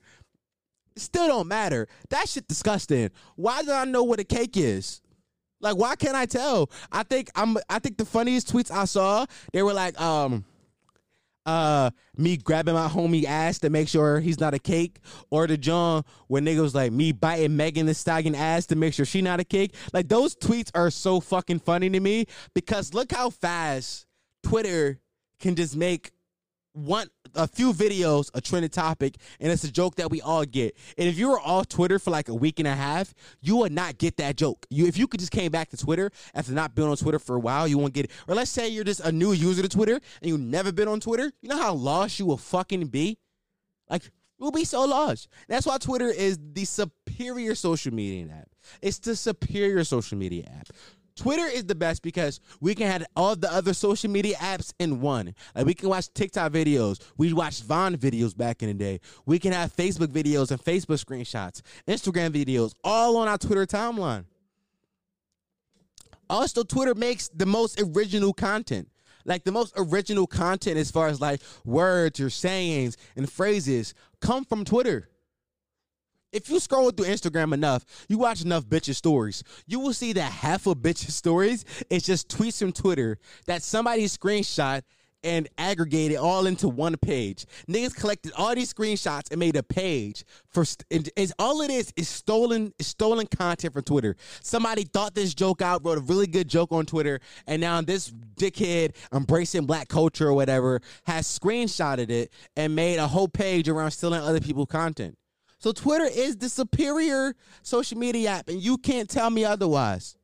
[0.97, 1.87] Still don't matter.
[2.09, 3.09] That shit disgusting.
[3.35, 5.01] Why do I know what a cake is?
[5.59, 6.69] Like, why can't I tell?
[6.91, 7.57] I think I'm.
[7.69, 10.45] I think the funniest tweets I saw, they were like, um,
[11.45, 15.57] uh me grabbing my homie ass to make sure he's not a cake, or the
[15.57, 19.39] John when niggas like me biting Megan Thee Stallion ass to make sure she not
[19.39, 19.75] a cake.
[19.93, 24.05] Like those tweets are so fucking funny to me because look how fast
[24.43, 24.99] Twitter
[25.39, 26.11] can just make
[26.73, 30.75] one a few videos a trending topic and it's a joke that we all get.
[30.97, 33.71] And if you were off twitter for like a week and a half you would
[33.71, 34.65] not get that joke.
[34.69, 37.35] You if you could just came back to twitter after not being on twitter for
[37.35, 38.11] a while you won't get it.
[38.27, 40.99] Or let's say you're just a new user to twitter and you've never been on
[40.99, 43.17] twitter you know how lost you will fucking be?
[43.89, 44.03] Like
[44.39, 45.27] we'll be so lost.
[45.47, 48.49] That's why twitter is the superior social media app.
[48.81, 50.69] It's the superior social media app
[51.15, 54.99] Twitter is the best because we can have all the other social media apps in
[54.99, 55.33] one.
[55.55, 57.01] Like we can watch TikTok videos.
[57.17, 58.99] We watched Vine videos back in the day.
[59.25, 64.25] We can have Facebook videos and Facebook screenshots, Instagram videos, all on our Twitter timeline.
[66.29, 68.89] Also, Twitter makes the most original content.
[69.25, 74.45] Like the most original content as far as like words or sayings and phrases come
[74.45, 75.09] from Twitter
[76.35, 80.31] if you scroll through Instagram enough, you watch enough bitches stories, you will see that
[80.31, 84.81] half of bitches stories is just tweets from Twitter that somebody screenshot
[85.23, 87.45] and aggregated all into one page.
[87.67, 90.65] Niggas collected all these screenshots and made a page for.
[90.91, 94.15] And, and all it is is stolen, is stolen content from Twitter.
[94.43, 98.11] Somebody thought this joke out, wrote a really good joke on Twitter, and now this
[98.37, 103.91] dickhead embracing black culture or whatever has screenshotted it and made a whole page around
[103.91, 105.17] stealing other people's content.
[105.65, 110.15] So Twitter is the superior social media app, and you can't tell me otherwise.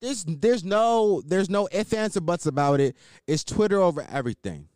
[0.00, 2.94] There's there's no there's no ifs ands or buts about it.
[3.26, 4.68] It's Twitter over everything.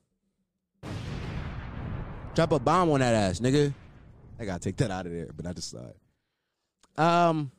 [2.35, 3.73] Drop a bomb on that ass, nigga.
[4.41, 7.01] I gotta take that out of there, but I just saw it.
[7.01, 7.53] Um.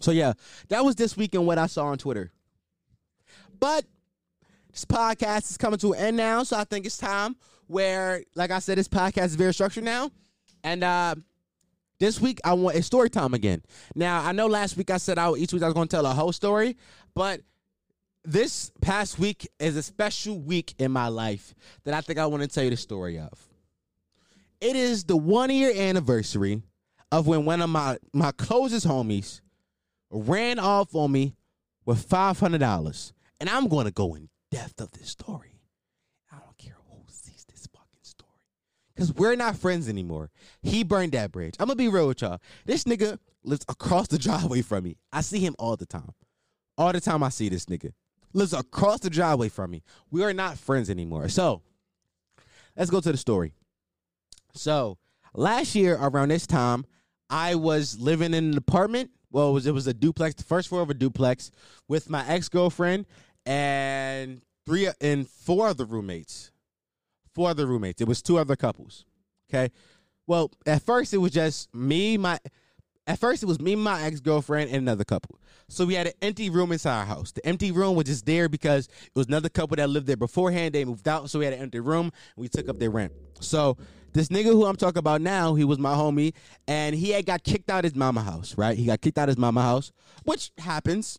[0.00, 0.32] So yeah,
[0.68, 2.32] that was this week and what I saw on Twitter.
[3.60, 3.84] But
[4.70, 8.50] this podcast is coming to an end now, so I think it's time where, like
[8.50, 10.10] I said, this podcast is very structured now.
[10.64, 11.14] And uh,
[11.98, 13.62] this week I want a story time again.
[13.94, 16.06] Now I know last week I said I each week I was going to tell
[16.06, 16.76] a whole story,
[17.14, 17.40] but
[18.24, 22.42] this past week is a special week in my life that I think I want
[22.42, 23.30] to tell you the story of.
[24.60, 26.62] It is the one year anniversary
[27.10, 29.40] of when one of my my closest homies
[30.10, 31.34] ran off on me
[31.84, 35.51] with five hundred dollars, and I'm going to go in depth of this story.
[39.02, 40.30] Cause we're not friends anymore.
[40.62, 41.56] He burned that bridge.
[41.58, 42.38] I'm gonna be real with y'all.
[42.64, 44.96] This nigga lives across the driveway from me.
[45.12, 46.12] I see him all the time.
[46.78, 47.94] All the time I see this nigga.
[48.32, 49.82] Lives across the driveway from me.
[50.12, 51.28] We are not friends anymore.
[51.30, 51.62] So
[52.76, 53.54] let's go to the story.
[54.54, 54.98] So
[55.34, 56.84] last year around this time,
[57.28, 59.10] I was living in an apartment.
[59.32, 61.50] Well, it was it was a duplex, the first floor of a duplex,
[61.88, 63.06] with my ex girlfriend
[63.44, 66.51] and three and four other roommates
[67.34, 68.00] four other roommates.
[68.00, 69.04] It was two other couples.
[69.48, 69.72] Okay.
[70.26, 72.38] Well, at first it was just me, my
[73.06, 75.40] at first it was me, my ex-girlfriend, and another couple.
[75.68, 77.32] So we had an empty room inside our house.
[77.32, 80.74] The empty room was just there because it was another couple that lived there beforehand.
[80.74, 83.12] They moved out, so we had an empty room and we took up their rent.
[83.40, 83.76] So
[84.12, 86.34] this nigga who I'm talking about now, he was my homie,
[86.68, 88.76] and he had got kicked out his mama house, right?
[88.76, 89.90] He got kicked out his mama house,
[90.24, 91.18] which happens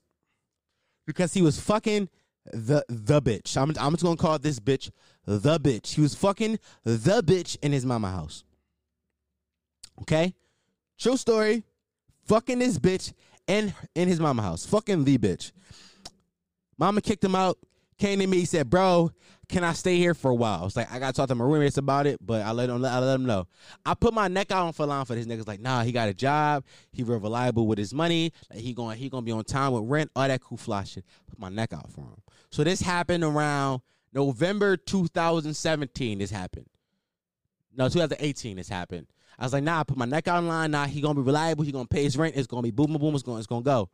[1.05, 2.09] because he was fucking
[2.51, 3.57] the the bitch.
[3.57, 4.91] I'm I'm just gonna call this bitch
[5.25, 5.93] the bitch.
[5.95, 8.43] He was fucking the bitch in his mama house.
[10.01, 10.33] Okay,
[10.97, 11.63] true story.
[12.25, 13.13] Fucking this bitch
[13.47, 14.65] in in his mama house.
[14.65, 15.51] Fucking the bitch.
[16.77, 17.57] Mama kicked him out.
[17.99, 19.11] Came to me, said, "Bro,
[19.47, 21.45] can I stay here for a while?" I was like, "I gotta talk to my
[21.45, 22.83] roommates about it," but I let them.
[22.83, 23.47] I let them know.
[23.85, 25.47] I put my neck out on Falon for this niggas.
[25.47, 26.65] Like, nah, he got a job.
[26.91, 28.33] He real reliable with his money.
[28.49, 30.09] Like, he going he gonna be on time with rent.
[30.15, 31.05] All that cool fly shit.
[31.27, 32.21] Put my neck out for him.
[32.49, 33.81] So this happened around
[34.13, 36.19] November 2017.
[36.19, 36.67] This happened.
[37.75, 38.57] No, 2018.
[38.57, 39.07] This happened.
[39.37, 40.71] I was like, nah, I put my neck out on line.
[40.71, 41.63] Nah, he gonna be reliable.
[41.63, 42.35] He gonna pay his rent.
[42.35, 43.15] It's gonna be boom, boom, boom.
[43.15, 43.89] It's gonna, it's gonna go.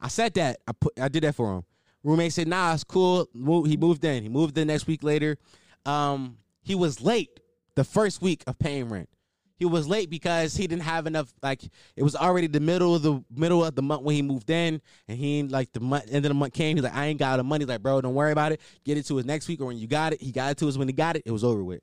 [0.00, 0.60] I said that.
[0.66, 1.64] I put, I did that for him.
[2.02, 3.28] Roommate said, nah, it's cool.
[3.34, 4.22] He moved in.
[4.22, 5.36] He moved in next week later.
[5.84, 7.40] Um, he was late
[7.74, 9.08] the first week of paying rent.
[9.58, 11.32] He was late because he didn't have enough.
[11.42, 11.64] Like
[11.96, 14.80] it was already the middle of the middle of the month when he moved in,
[15.08, 16.76] and he like the month, end of the month came.
[16.76, 17.64] He's like, I ain't got the money.
[17.64, 18.60] He's like, bro, don't worry about it.
[18.84, 20.68] Get it to us next week, or when you got it, he got it to
[20.68, 21.22] us when he got it.
[21.26, 21.80] It was over with.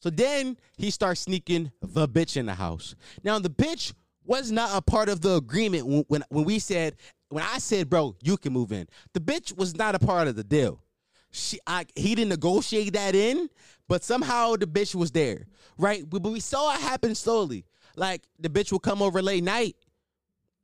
[0.00, 2.94] So then he starts sneaking the bitch in the house.
[3.24, 3.94] Now the bitch
[4.24, 6.96] was not a part of the agreement when when, when we said
[7.30, 8.86] when I said, bro, you can move in.
[9.12, 10.82] The bitch was not a part of the deal.
[11.30, 13.50] She, I, he didn't negotiate that in,
[13.86, 16.08] but somehow the bitch was there, right?
[16.08, 17.64] But, we saw it happen slowly.
[17.96, 19.76] Like the bitch will come over late night,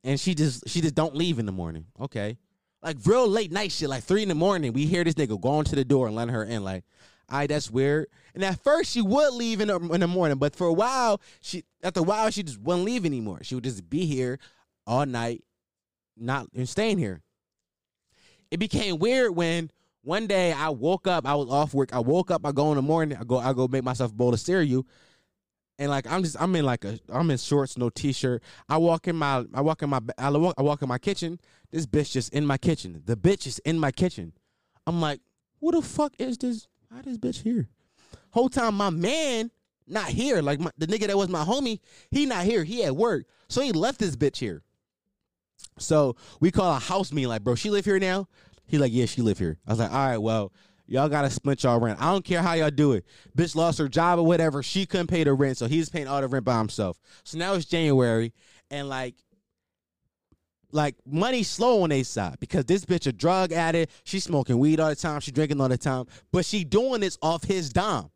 [0.03, 1.85] and she just she just don't leave in the morning.
[1.99, 2.37] Okay,
[2.81, 4.71] like real late night shit, like three in the morning.
[4.73, 6.63] We hear this nigga going to the door and letting her in.
[6.63, 6.85] Like,
[7.29, 8.07] all right, that's weird.
[8.33, 11.19] And at first she would leave in the, in the morning, but for a while
[11.41, 13.39] she after a while she just wouldn't leave anymore.
[13.41, 14.39] She would just be here
[14.87, 15.43] all night,
[16.15, 17.21] not and staying here.
[18.51, 19.71] It became weird when
[20.05, 21.93] one day I woke up, I was off work.
[21.93, 24.13] I woke up, I go in the morning, I go, I go make myself a
[24.15, 24.85] bowl of cereal.
[25.77, 28.41] And like I'm just I'm in like a I'm in shorts, no t-shirt.
[28.69, 31.39] I walk in my I walk in my I walk, I walk in my kitchen.
[31.71, 33.01] This bitch just in my kitchen.
[33.05, 34.31] The bitch is in my kitchen.
[34.87, 35.19] I'm like,
[35.59, 36.67] who the fuck is this?
[36.89, 37.67] Why this bitch here?
[38.29, 39.51] Whole time my man
[39.87, 40.41] not here.
[40.41, 42.63] Like my, the nigga that was my homie, he not here.
[42.63, 43.25] He at work.
[43.49, 44.61] So he left this bitch here.
[45.77, 47.29] So we call a house meeting.
[47.29, 48.27] Like, bro, she live here now.
[48.67, 49.57] He like, yeah, she live here.
[49.67, 50.51] I was like, all right, well,
[50.87, 52.01] y'all gotta split y'all rent.
[52.01, 53.05] I don't care how y'all do it.
[53.37, 54.63] Bitch lost her job or whatever.
[54.63, 56.99] She couldn't pay the rent, so he's paying all the rent by himself.
[57.23, 58.33] So now it's January,
[58.69, 59.15] and like,
[60.71, 63.91] like money slow on their side because this bitch a drug addict.
[64.03, 65.21] She smoking weed all the time.
[65.21, 68.09] She drinking all the time, but she doing this off his dime.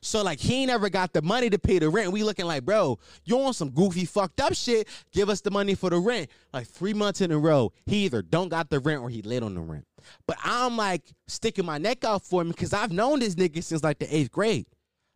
[0.00, 2.12] So like he never got the money to pay the rent.
[2.12, 4.88] We looking like, bro, you on some goofy fucked up shit.
[5.12, 6.30] Give us the money for the rent.
[6.52, 9.42] Like three months in a row, he either don't got the rent or he late
[9.42, 9.86] on the rent.
[10.26, 13.82] But I'm like sticking my neck out for him because I've known this nigga since
[13.82, 14.66] like the eighth grade.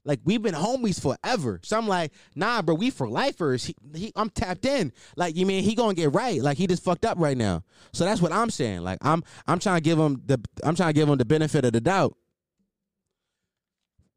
[0.04, 1.60] Like we've been homies forever.
[1.62, 3.64] So I'm like, nah, bro, we for lifers.
[3.64, 4.92] He, he, I'm tapped in.
[5.16, 6.40] Like, you mean he gonna get right?
[6.40, 7.62] Like he just fucked up right now.
[7.92, 8.82] So that's what I'm saying.
[8.82, 11.64] Like I'm I'm trying to give him the I'm trying to give him the benefit
[11.64, 12.16] of the doubt.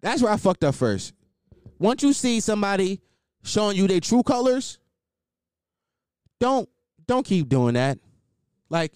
[0.06, 1.14] That's where I fucked up first.
[1.80, 3.02] Once you see somebody
[3.42, 4.78] showing you their true colors,
[6.40, 6.70] don't
[7.08, 7.98] don't keep doing that.
[8.70, 8.94] Like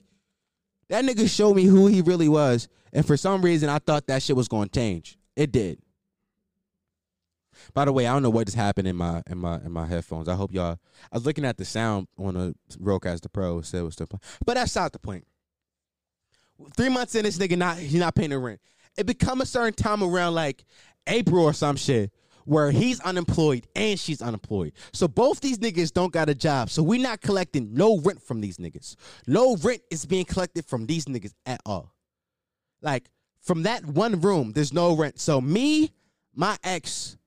[0.90, 4.22] that nigga showed me who he really was, and for some reason I thought that
[4.22, 5.18] shit was going to change.
[5.36, 5.80] It did.
[7.74, 9.88] By the way, I don't know what just happened in my in my in my
[9.88, 10.30] headphones.
[10.30, 10.78] I hope y'all.
[11.12, 13.62] I was looking at the sound on a Rodecaster Pro.
[13.62, 15.26] Said it was still playing, but that's not the point.
[16.78, 18.60] Three months in, this nigga not he's not paying the rent.
[19.00, 20.66] It become a certain time around like
[21.10, 22.12] April or some shit
[22.46, 24.74] where he's unemployed and she's unemployed.
[24.92, 26.70] So both these niggas don't got a job.
[26.70, 28.96] So we not collecting no rent from these niggas.
[29.28, 31.94] No rent is being collected from these niggas at all.
[32.82, 33.10] Like
[33.42, 35.20] from that one room, there's no rent.
[35.20, 35.92] So me,
[36.34, 37.18] my ex,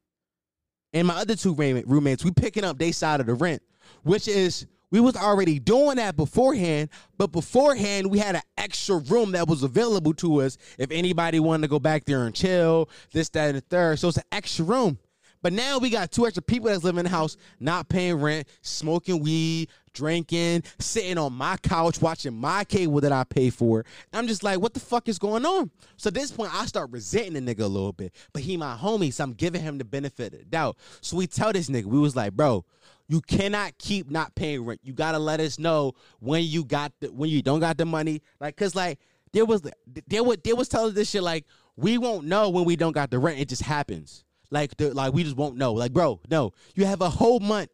[0.93, 3.63] and my other two roommates, we picking up their side of the rent,
[4.03, 9.33] which is we was already doing that beforehand, but beforehand we had an extra room
[9.33, 13.31] that was available to us if anybody wanted to go back there and chill, this,
[13.31, 13.99] that, and the third.
[13.99, 14.99] So it's an extra room.
[15.43, 18.47] But now we got two extra people that's living in the house, not paying rent,
[18.61, 23.85] smoking weed, drinking, sitting on my couch, watching my cable that I pay for.
[24.13, 25.71] I'm just like, what the fuck is going on?
[25.97, 28.15] So at this point, I start resenting the nigga a little bit.
[28.33, 30.77] But he my homie, so I'm giving him the benefit of the doubt.
[31.01, 32.65] So we tell this nigga, we was like, bro,
[33.09, 34.81] you cannot keep not paying rent.
[34.83, 38.23] You gotta let us know when you got the when you don't got the money.
[38.41, 38.99] Like, cause like
[39.33, 39.63] there was
[40.07, 41.45] there was there was telling this shit like
[41.77, 43.39] we won't know when we don't got the rent.
[43.39, 44.25] It just happens.
[44.51, 45.73] Like the, like we just won't know.
[45.73, 46.53] Like, bro, no.
[46.75, 47.71] You have a whole month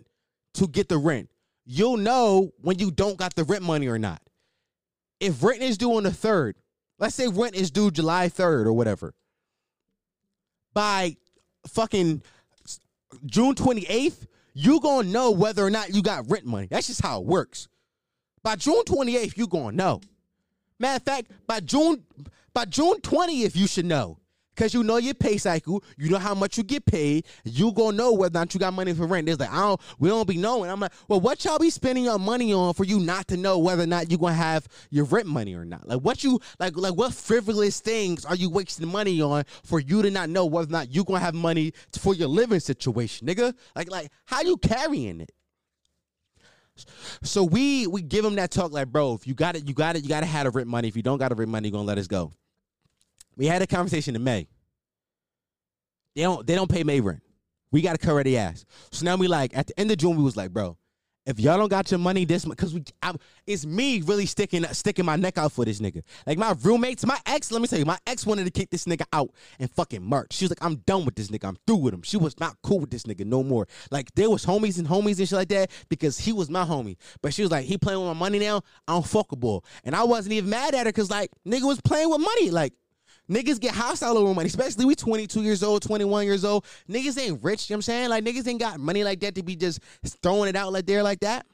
[0.54, 1.28] to get the rent.
[1.70, 4.22] You'll know when you don't got the rent money or not.
[5.20, 6.56] If rent is due on the third,
[6.98, 9.14] let's say rent is due July 3rd or whatever.
[10.72, 11.18] By
[11.66, 12.22] fucking
[13.26, 16.68] June 28th, you gonna know whether or not you got rent money.
[16.70, 17.68] That's just how it works.
[18.42, 20.00] By June 28th, you gonna know.
[20.78, 22.02] Matter of fact, by June,
[22.54, 24.17] By June 20th, you should know.
[24.58, 27.26] Cause you know your pay cycle, you know how much you get paid.
[27.44, 29.26] You gonna know whether or not you got money for rent.
[29.26, 30.68] There's like I don't, we don't be knowing.
[30.68, 33.60] I'm like, well, what y'all be spending your money on for you not to know
[33.60, 35.86] whether or not you gonna have your rent money or not?
[35.86, 40.02] Like what you like, like what frivolous things are you wasting money on for you
[40.02, 43.54] to not know whether or not you gonna have money for your living situation, nigga?
[43.76, 45.30] Like, like how you carrying it?
[47.22, 49.94] So we we give them that talk like, bro, if you got it, you got
[49.94, 50.88] it, you gotta have the rent money.
[50.88, 52.32] If you don't got the rent money, you're gonna let us go.
[53.38, 54.48] We had a conversation in May.
[56.16, 57.22] They don't they don't pay May rent.
[57.70, 58.64] We got to cover the ass.
[58.90, 60.76] So now we like at the end of June we was like, bro,
[61.24, 63.14] if y'all don't got your money this month, cause we I,
[63.46, 66.02] it's me really sticking sticking my neck out for this nigga.
[66.26, 68.86] Like my roommates, my ex, let me tell you, my ex wanted to kick this
[68.86, 69.30] nigga out
[69.60, 70.32] and fucking March.
[70.32, 71.46] She was like, I'm done with this nigga.
[71.46, 72.02] I'm through with him.
[72.02, 73.68] She was not cool with this nigga no more.
[73.92, 76.96] Like there was homies and homies and shit like that because he was my homie.
[77.22, 78.62] But she was like, he playing with my money now.
[78.88, 79.64] I don't fuck a ball.
[79.84, 82.50] And I wasn't even mad at her because like nigga was playing with money.
[82.50, 82.72] Like
[83.30, 86.64] Niggas get hostile over money, especially we 22 years old, 21 years old.
[86.88, 88.08] Niggas ain't rich, you know what I'm saying?
[88.08, 89.80] Like niggas ain't got money like that to be just
[90.22, 91.46] throwing it out like there like that.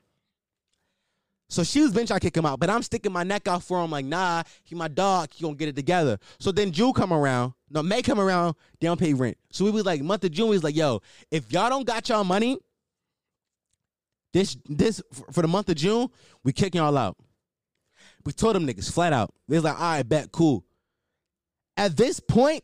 [1.48, 3.82] So she was trying to kick him out, but I'm sticking my neck out for
[3.84, 3.90] him.
[3.90, 5.28] Like, nah, he my dog.
[5.32, 6.18] He gonna get it together.
[6.40, 7.52] So then June come around.
[7.70, 8.56] No, May come around.
[8.80, 9.36] They don't pay rent.
[9.50, 11.00] So we was like, month of June, was like, yo,
[11.30, 12.58] if y'all don't got y'all money,
[14.32, 16.08] this this for the month of June,
[16.42, 17.16] we kicking y'all out.
[18.24, 19.32] We told them niggas flat out.
[19.48, 20.64] They was like, all right, bet, cool.
[21.76, 22.62] At this point,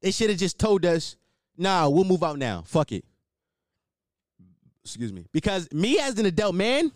[0.00, 1.16] they should have just told us,
[1.56, 2.62] nah, we'll move out now.
[2.66, 3.04] Fuck it.
[4.84, 5.26] Excuse me.
[5.32, 6.92] Because me as an adult man,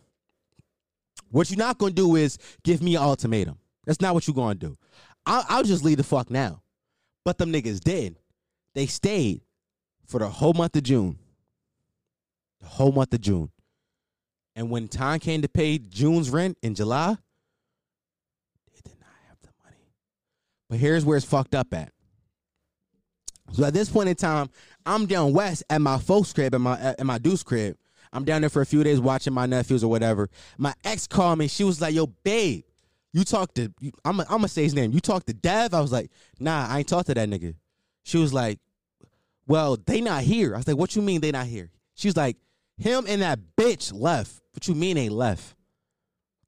[1.30, 3.58] what you're not gonna do is give me an ultimatum.
[3.86, 4.76] That's not what you're gonna do.
[5.24, 6.62] I'll, I'll just leave the fuck now.
[7.24, 8.16] But them niggas did.
[8.74, 9.42] They stayed
[10.06, 11.18] for the whole month of June.
[12.60, 13.50] The whole month of June.
[14.56, 17.16] And when time came to pay June's rent in July,
[20.68, 21.92] But here's where it's fucked up at.
[23.52, 24.50] So at this point in time,
[24.84, 27.76] I'm down west at my folks' crib, at my at my deuce crib.
[28.12, 30.28] I'm down there for a few days watching my nephews or whatever.
[30.56, 31.48] My ex called me.
[31.48, 32.64] She was like, "Yo, babe,
[33.12, 33.72] you talked to
[34.04, 34.92] I'm I'm gonna say his name.
[34.92, 37.54] You talked to Dev." I was like, "Nah, I ain't talked to that nigga."
[38.02, 38.60] She was like,
[39.46, 42.16] "Well, they not here." I was like, "What you mean they not here?" She was
[42.16, 42.36] like,
[42.76, 45.54] "Him and that bitch left." What you mean they left?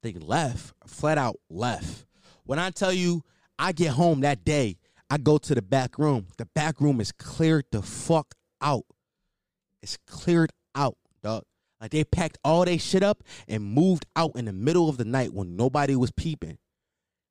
[0.01, 2.05] They left, flat out left.
[2.43, 3.23] When I tell you
[3.61, 4.79] I get home that day.
[5.11, 6.25] I go to the back room.
[6.37, 8.85] The back room is cleared the fuck out.
[9.83, 11.43] It's cleared out, dog.
[11.79, 15.05] Like they packed all their shit up and moved out in the middle of the
[15.05, 16.57] night when nobody was peeping.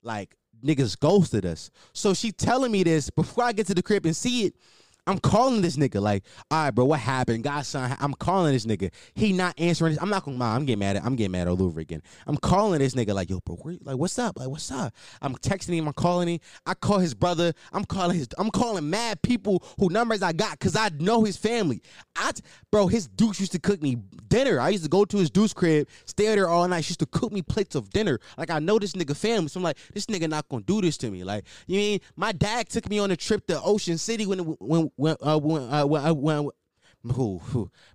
[0.05, 1.69] Like niggas ghosted us.
[1.93, 4.55] So she telling me this before I get to the crib and see it.
[5.07, 7.45] I'm calling this nigga like, all right, bro, what happened?
[7.45, 8.93] Godson, I'm calling this nigga.
[9.15, 9.93] He not answering.
[9.93, 10.03] This.
[10.03, 10.55] I'm not gonna lie.
[10.55, 10.97] I'm getting mad.
[10.97, 12.03] At, I'm getting mad all over again.
[12.27, 14.39] I'm calling this nigga like, yo, bro, where, like, what's up?
[14.39, 14.95] Like, what's up?
[15.23, 15.87] I'm texting him.
[15.87, 16.41] I'm calling him.
[16.67, 17.53] I call his brother.
[17.73, 18.29] I'm calling his.
[18.39, 21.83] I'm calling mad people who numbers I got because I know his family.
[22.17, 22.33] I,
[22.71, 23.97] bro, his deuce used to cook me
[24.29, 24.61] dinner.
[24.61, 26.85] I used to go to his deuce crib, stay there all night.
[26.85, 28.19] She used to cook me plates of dinner.
[28.39, 30.97] Like I know this nigga family, so I'm like, this nigga not gonna do this
[30.99, 31.25] to me.
[31.25, 34.90] Like, you mean my dad took me on a trip to Ocean City when when
[34.97, 36.51] when uh, when, uh, when, uh,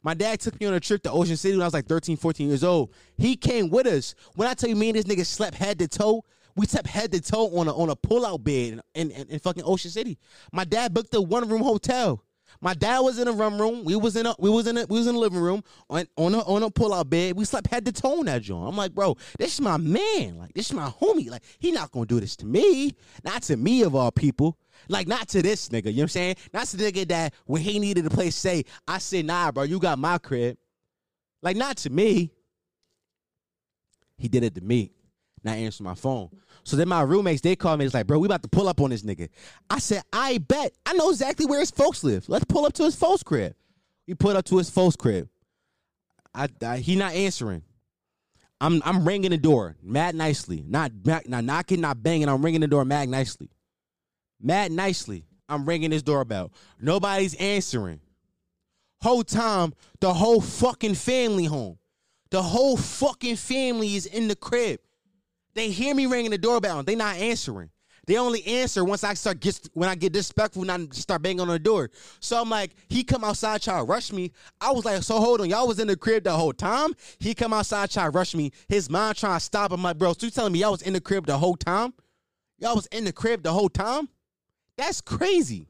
[0.03, 2.17] my dad took me on a trip to Ocean City when I was like 13,
[2.17, 2.91] 14 years old.
[3.17, 4.15] He came with us.
[4.35, 6.23] When I tell you, me and this nigga slept head to toe.
[6.55, 9.39] We slept head to toe on a on a pull out bed in, in, in
[9.39, 10.17] fucking Ocean City.
[10.51, 12.23] My dad booked a one room hotel.
[12.61, 13.83] My dad was in a rum room.
[13.83, 16.05] We was in a we was in a we was in the living room on
[16.17, 17.35] on a on a pull out bed.
[17.35, 18.67] We slept head to toe on that joint.
[18.67, 20.37] I'm like, bro, this is my man.
[20.37, 21.29] Like this is my homie.
[21.29, 22.95] Like he not gonna do this to me.
[23.23, 24.57] Not to me of all people.
[24.87, 26.35] Like, not to this nigga, you know what I'm saying?
[26.53, 29.63] Not to the nigga that when he needed a place say, I said, nah, bro,
[29.63, 30.57] you got my crib.
[31.41, 32.31] Like, not to me.
[34.17, 34.94] He did it to me.
[35.45, 36.29] Not answer my phone.
[36.63, 37.85] So then my roommates, they called me.
[37.85, 39.29] It's like, bro, we about to pull up on this nigga.
[39.69, 40.73] I said, I bet.
[40.87, 42.27] I know exactly where his folks live.
[42.27, 43.55] Let's pull up to his folks crib.
[44.07, 45.29] We put up to his folks crib.
[46.33, 47.61] I, I he not answering.
[48.59, 52.27] I'm I'm ringing the door, mad nicely, not not knocking, not banging.
[52.27, 53.51] I'm ringing the door, mad nicely.
[54.41, 55.25] Mad nicely.
[55.47, 56.51] I'm ringing his doorbell.
[56.81, 57.99] Nobody's answering.
[59.01, 61.77] Whole time, the whole fucking family home.
[62.31, 64.79] The whole fucking family is in the crib.
[65.55, 67.69] They hear me ringing the doorbell and they not answering.
[68.07, 71.39] They only answer once I start get when I get disrespectful and I start banging
[71.39, 71.89] on the door.
[72.19, 74.31] So I'm like, he come outside try to rush me.
[74.61, 76.91] I was like, so hold on, y'all was in the crib the whole time.
[77.19, 78.51] He come outside try to rush me.
[78.69, 79.81] His mom trying to stop him.
[79.81, 81.93] Like, bro, so you telling me y'all was in the crib the whole time?
[82.59, 84.07] Y'all was in the crib the whole time?
[84.77, 85.67] That's crazy.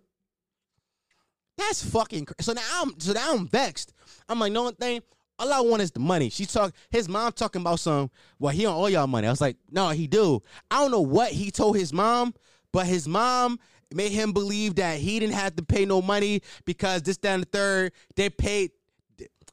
[1.58, 2.42] That's fucking crazy.
[2.42, 3.94] So now I'm so now I'm vexed.
[4.28, 5.02] I'm like, no one thing.
[5.38, 6.30] All I want is the money.
[6.30, 8.10] She talk his mom talking about some,
[8.40, 9.28] well, he don't owe y'all money.
[9.28, 10.42] I was like, no, he do.
[10.72, 12.34] I don't know what he told his mom,
[12.72, 13.60] but his mom
[13.94, 17.44] made him believe that he didn't have to pay no money because this, that, and
[17.44, 18.72] the third, they paid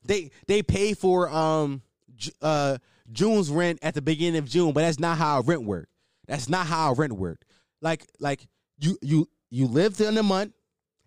[0.04, 1.82] they they pay for um
[2.40, 2.78] uh
[3.10, 5.92] June's rent at the beginning of June, but that's not how rent worked.
[6.26, 7.44] That's not how rent worked.
[7.80, 8.46] Like like
[8.78, 10.52] you you you lived in a month,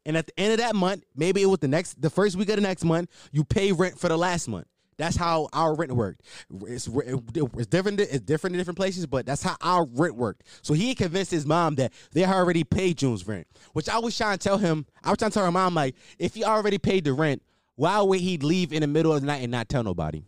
[0.05, 2.49] and at the end of that month, maybe it was the next the first week
[2.49, 4.67] of the next month, you pay rent for the last month.
[4.97, 6.21] That's how our rent worked.
[6.67, 7.99] It's, it's different.
[7.99, 10.43] It's different in different places, but that's how our rent worked.
[10.61, 14.37] So he convinced his mom that they already paid June's rent, which I was trying
[14.37, 14.85] to tell him.
[15.03, 17.41] I was trying to tell her mom like, if he already paid the rent,
[17.75, 20.23] why would he leave in the middle of the night and not tell nobody?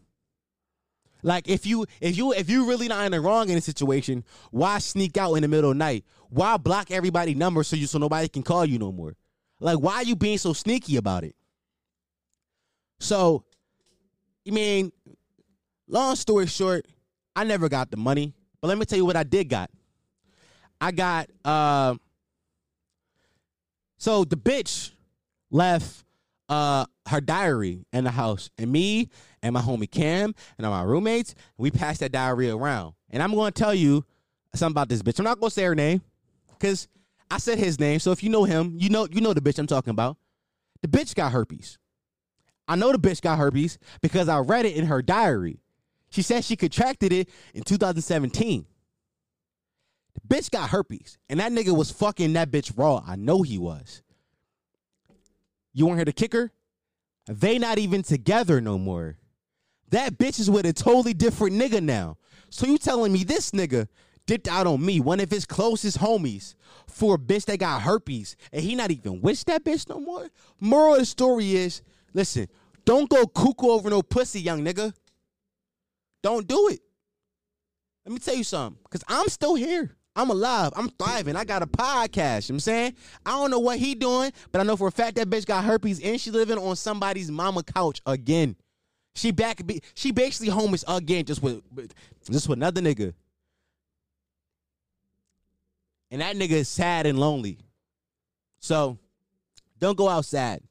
[1.24, 4.24] Like if you if you if you really not in the wrong in a situation,
[4.52, 6.06] why sneak out in the middle of the night?
[6.30, 9.16] Why block everybody numbers so you so nobody can call you no more?
[9.60, 11.36] Like why are you being so sneaky about it?
[13.00, 13.44] So,
[14.48, 14.92] I mean,
[15.88, 16.88] long story short,
[17.36, 19.70] I never got the money, but let me tell you what I did got.
[20.80, 21.96] I got uh
[23.98, 24.92] so the bitch
[25.50, 26.04] left
[26.50, 29.10] uh her diary in the house and me
[29.42, 33.32] and my homie Cam and all my roommates we passed that diary around and I'm
[33.52, 34.06] to tell you
[34.54, 36.02] something about this bitch I'm not to say her name
[36.60, 36.88] cuz
[37.30, 39.60] I said his name so if you know him you know you know the bitch
[39.60, 40.18] I'm talking about
[40.82, 41.78] the bitch got herpes
[42.68, 45.60] I know the bitch got herpes because I read it in her diary
[46.10, 48.66] she said she contracted it in 2017
[50.14, 53.58] the bitch got herpes and that nigga was fucking that bitch raw I know he
[53.58, 54.02] was
[55.78, 56.52] you want her to kick her?
[57.28, 59.20] They not even together no more.
[59.92, 62.18] That bitch is with a totally different nigga now.
[62.50, 63.88] So you telling me this nigga
[64.28, 66.54] dipped out on me, one of his closest homies,
[66.86, 70.30] for a bitch that got herpes, and he not even wish that bitch no more?
[70.60, 71.82] Moral of the story is,
[72.14, 72.48] listen,
[72.86, 74.94] don't go cuckoo over no pussy, young nigga.
[76.22, 76.82] Don't do it.
[78.06, 79.98] Let me tell you something, because I'm still here.
[80.16, 80.72] I'm alive.
[80.76, 81.36] I'm thriving.
[81.36, 82.50] I got a podcast.
[82.50, 82.94] You know I'm saying?
[83.24, 85.64] I don't know what he doing, but I know for a fact that bitch got
[85.64, 88.56] herpes and she living on somebody's mama couch again.
[89.14, 89.62] She back
[89.94, 91.62] she basically homeless again, just with
[92.30, 93.14] just with another nigga.
[96.12, 97.60] And that nigga is sad and lonely.
[98.60, 98.98] So
[99.80, 100.62] don't go outside.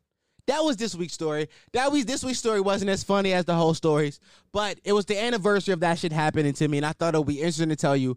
[0.46, 1.48] That was this week's story.
[1.72, 4.20] That was this week's story wasn't as funny as the whole stories,
[4.52, 7.18] but it was the anniversary of that shit happening to me, and I thought it
[7.18, 8.16] would be interesting to tell you.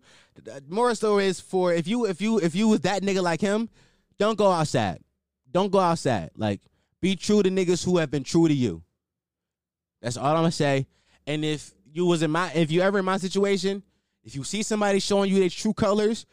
[0.67, 3.67] More story is for if you if you if you was that nigga like him,
[4.19, 4.99] don't go outside.
[5.51, 6.29] Don't go outside.
[6.35, 6.61] Like
[7.01, 8.83] be true to niggas who have been true to you.
[10.01, 10.85] That's all I'm gonna say.
[11.25, 13.81] And if you was in my if you ever in my situation,
[14.23, 16.27] if you see somebody showing you their true colors,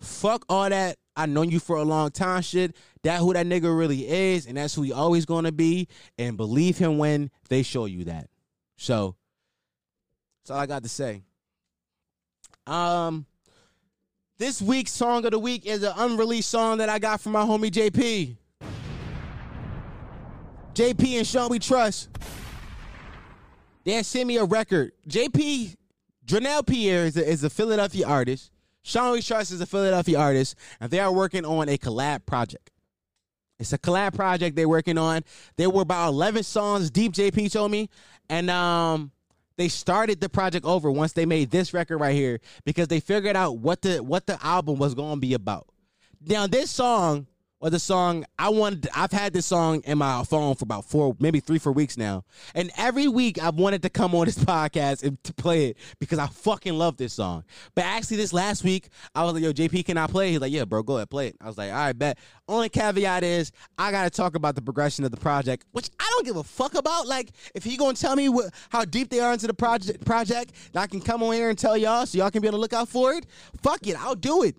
[0.00, 2.74] fuck all that I known you for a long time shit.
[3.02, 5.88] That who that nigga really is, and that's who he always gonna be.
[6.18, 8.28] And believe him when they show you that.
[8.76, 9.16] So
[10.42, 11.22] that's all I got to say.
[12.66, 13.26] Um
[14.38, 17.42] this week's song of the week is an unreleased song that I got from my
[17.42, 18.36] homie JP.
[20.72, 22.08] JP and Sean We Trust.
[23.84, 24.92] They sent me a record.
[25.06, 25.76] JP,
[26.24, 28.50] Drenell Pierre is a, is a Philadelphia artist.
[28.82, 32.70] Sean We Trust is a Philadelphia artist, and they are working on a collab project.
[33.58, 35.22] It's a collab project they're working on.
[35.56, 37.90] They were about 11 songs deep, JP told me.
[38.30, 39.12] And um,
[39.58, 43.36] they started the project over once they made this record right here because they figured
[43.36, 45.66] out what the what the album was going to be about.
[46.26, 47.26] Now, this song
[47.60, 48.88] or the song I wanted.
[48.94, 52.24] I've had this song in my phone for about four, maybe three, four weeks now,
[52.54, 56.18] and every week I've wanted to come on this podcast and to play it because
[56.18, 57.44] I fucking love this song.
[57.74, 60.52] But actually, this last week I was like, "Yo, JP, can I play?" He's like,
[60.52, 63.52] "Yeah, bro, go ahead, play it." I was like, "All right, bet." Only caveat is
[63.78, 66.74] I gotta talk about the progression of the project, which I don't give a fuck
[66.74, 67.06] about.
[67.06, 70.52] Like, if he gonna tell me what, how deep they are into the project, project,
[70.74, 72.88] I can come on here and tell y'all so y'all can be on the lookout
[72.88, 73.26] for it.
[73.62, 74.56] Fuck it, I'll do it.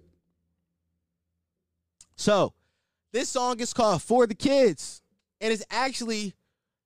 [2.16, 2.54] So
[3.12, 5.02] this song is called For the Kids.
[5.40, 6.36] And it's actually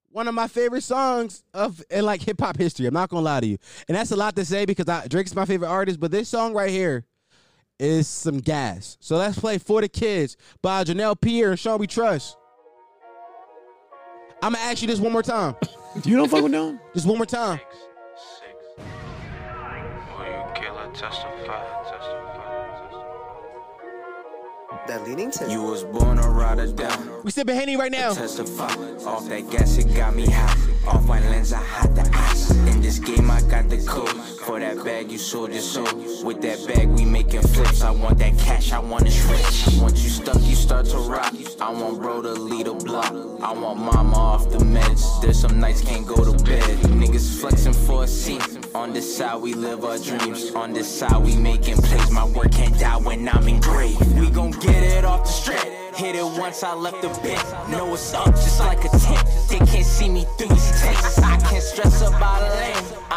[0.09, 2.86] one of my favorite songs of in like hip hop history.
[2.86, 3.57] I'm not gonna lie to you.
[3.88, 6.53] And that's a lot to say because I, Drake's my favorite artist, but this song
[6.53, 7.03] right here
[7.80, 8.97] is some gas.
[9.01, 12.38] So let's play For the Kids by Janelle Pierre and Sean We Trust.
[14.41, 15.55] I'm gonna ask you this one more time.
[16.05, 16.80] you don't fuck with them?
[16.93, 17.59] Just one more time.
[24.88, 25.49] That leading to.
[25.49, 27.21] You was born a Rotterdam.
[27.23, 28.13] We sipping Henny right now.
[28.13, 28.73] Testify.
[29.05, 30.74] Off that gas, it got me hot.
[30.88, 32.51] Off my lens, I had the ice.
[32.51, 34.09] In this game, I got the code.
[34.45, 35.88] For that bag, you sold your soul.
[36.23, 37.81] With that bag, we making flips.
[37.81, 39.79] I want that cash, I want it rich.
[39.81, 41.33] Once you stuck, you start to rock.
[41.59, 43.11] I want bro to lead a block.
[43.41, 45.21] I want mama off the meds.
[45.21, 46.61] There's some nights can't go to bed.
[47.01, 48.43] Niggas flexing for a seat.
[48.75, 50.51] On this side we live our dreams.
[50.51, 52.11] On this side we making plays.
[52.11, 54.19] My work can't die when I'm engraved.
[54.19, 55.84] We gon' get it off the strip.
[55.96, 57.41] Hit it once I left the bit.
[57.70, 59.26] Know it's up just like a tent.
[59.48, 61.20] They can't see me through these texts.
[61.20, 61.64] I can't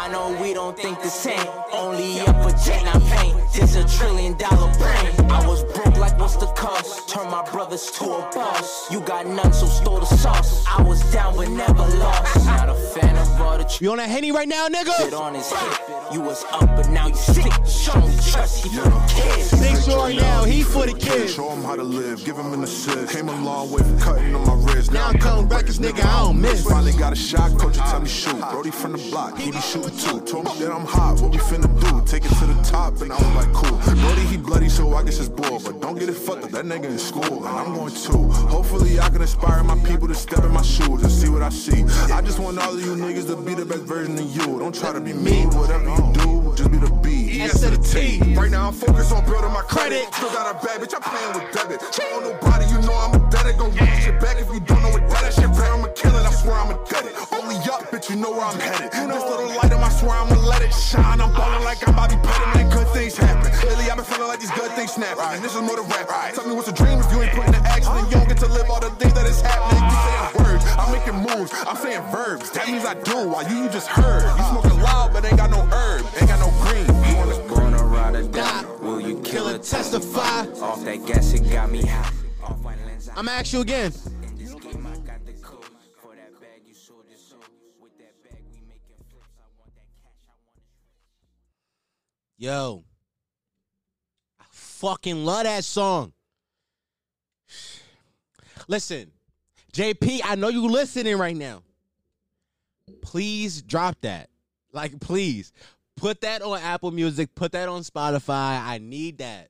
[0.09, 1.45] I know we don't think the same.
[1.71, 3.35] Only up a jet, not pain.
[3.53, 5.29] This a trillion dollar brain.
[5.29, 7.07] I was broke like what's the cost?
[7.07, 8.91] Turn my brothers to a boss.
[8.91, 10.65] You got none, so store the sauce.
[10.67, 12.43] I was down but never lost.
[12.47, 15.19] Not a fan of all the You on that henny right now, shit nigga?
[15.19, 15.79] on his hip.
[16.11, 17.51] You was up but now you sick.
[17.67, 19.61] Show me trust, he for the kids.
[19.61, 21.35] Make sure now he for the kids.
[21.35, 23.13] Show him how to live, give him an assist.
[23.13, 24.91] Came a long way from cutting on my wrist.
[24.91, 26.63] Now I'm coming back, this nigga, I don't miss.
[26.63, 28.39] Finally got a shot, coach, tell me shoot.
[28.51, 30.21] Brody from the block, he be shooting too.
[30.21, 32.01] Told me that I'm hot, what we finna do?
[32.05, 33.77] Take it to the top, and I was like, cool.
[34.01, 35.59] Brody, he bloody, so I guess it's bull.
[35.59, 38.29] But don't get it fucked up, that nigga in school, and I'm going too.
[38.47, 41.49] Hopefully, I can inspire my people to step in my shoes and see what I
[41.49, 41.83] see.
[42.11, 44.59] I just want all of you niggas to be the best version of you.
[44.59, 47.41] Don't try to be me, whatever you do, just be the B.
[47.41, 48.33] S to the T.
[48.35, 50.13] Right now, I'm focused on building my credit.
[50.13, 51.81] Still got a bad bitch, I'm playing with debit.
[52.13, 53.57] On nobody, you know I'm a it.
[53.57, 55.35] Gon' get shit back if you don't know what that is.
[55.35, 57.15] Shit I'm a killer, I swear I'm a it.
[57.33, 58.91] Only up, bitch, you know where I'm headed.
[58.91, 61.21] This little light of my swear I'ma let it shine.
[61.21, 63.51] I'm ballin' like I'm Bobby Pettit, man, good things happen.
[63.67, 65.17] Lately, I've been feeling like these good things snap.
[65.19, 66.07] And this is more than rap.
[66.33, 68.37] Tell me what's a dream if you ain't putting the action, then you don't get
[68.37, 69.83] to live all the things that is happening.
[69.83, 72.51] You saying words, I'm making moves, I'm saying verbs.
[72.51, 74.23] That means I do, while you, you just heard.
[74.37, 76.85] You smoking loud, but ain't got no herb, ain't got no green.
[76.85, 78.65] You wanna Gonna ride or die.
[78.81, 80.45] Will you kill Killer or testify.
[80.61, 82.11] Off that gas, it got me high.
[82.43, 83.91] Off white lens, I'm gonna ask you again.
[92.39, 92.85] Yo.
[94.39, 96.13] I fucking love that song.
[98.69, 99.11] Listen,
[99.73, 101.63] JP, I know you listening right now.
[103.01, 104.29] Please drop that.
[104.71, 105.51] Like, please.
[105.97, 107.35] Put that on Apple Music.
[107.35, 108.63] Put that on Spotify.
[108.63, 109.49] I need that.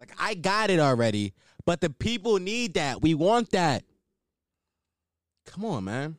[0.00, 1.34] Like, I got it already,
[1.66, 3.02] but the people need that.
[3.02, 3.84] We want that.
[5.44, 6.16] Come on, man.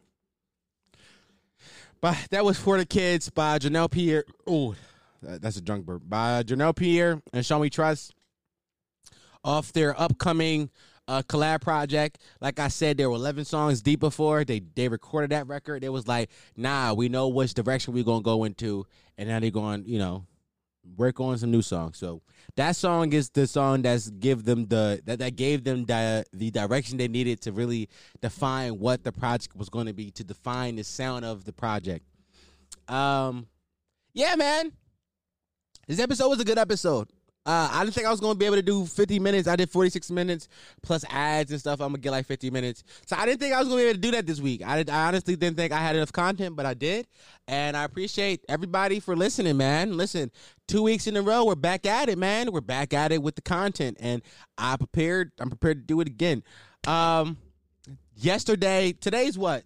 [1.99, 4.25] But that was for the kids by Janelle Pierre.
[4.45, 4.75] Oh,
[5.23, 6.03] that's a drunk burp.
[6.05, 8.13] By Janelle Pierre and Show Me Trust
[9.43, 10.69] off their upcoming
[11.07, 12.19] uh, collab project.
[12.39, 14.43] Like I said, there were 11 songs deep before.
[14.43, 15.83] They they recorded that record.
[15.83, 18.85] It was like, nah, we know which direction we're to go into.
[19.17, 20.25] And now they're going, you know,
[20.97, 21.97] work on some new songs.
[21.97, 22.21] So
[22.55, 26.51] that song is the song that's give them the that, that gave them the the
[26.51, 27.89] direction they needed to really
[28.21, 32.05] define what the project was going to be to define the sound of the project.
[32.87, 33.47] Um,
[34.13, 34.73] yeah, man,
[35.87, 37.09] this episode was a good episode.
[37.45, 39.49] Uh, I didn't think I was gonna be able to do 50 minutes.
[39.49, 40.47] I did 46 minutes
[40.81, 41.81] plus ads and stuff.
[41.81, 42.85] I'm gonna get like 50 minutes.
[43.05, 44.65] So I didn't think I was gonna be able to do that this week.
[44.65, 47.05] I, did, I honestly didn't think I had enough content, but I did.
[47.49, 49.97] And I appreciate everybody for listening, man.
[49.97, 50.31] Listen,
[50.69, 52.49] two weeks in a row, we're back at it, man.
[52.49, 54.21] We're back at it with the content, and
[54.57, 55.33] I prepared.
[55.37, 56.43] I'm prepared to do it again.
[56.87, 57.35] Um,
[58.15, 59.65] yesterday, today's what?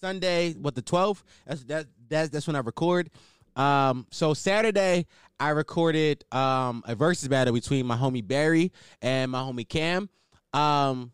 [0.00, 1.24] Sunday, what the 12th?
[1.46, 3.10] That's that that's that's when I record.
[3.56, 5.06] Um, so Saturday
[5.40, 8.72] I recorded um a versus battle between my homie Barry
[9.02, 10.08] and my homie Cam.
[10.52, 11.12] Um,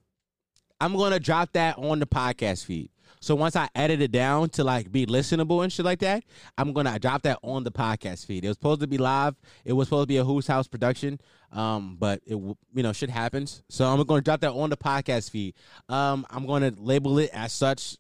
[0.81, 2.91] I'm gonna drop that on the podcast feed.
[3.20, 6.25] So once I edit it down to like be listenable and shit like that,
[6.59, 8.45] I'm gonna drop that on the podcast feed.
[8.45, 9.35] It was supposed to be live.
[9.64, 11.18] It was supposed to be a Who's House production,
[11.51, 13.62] um, but it you know shit happens.
[13.70, 15.55] So I'm gonna drop that on the podcast feed.
[15.89, 17.97] Um, I'm gonna label it as such.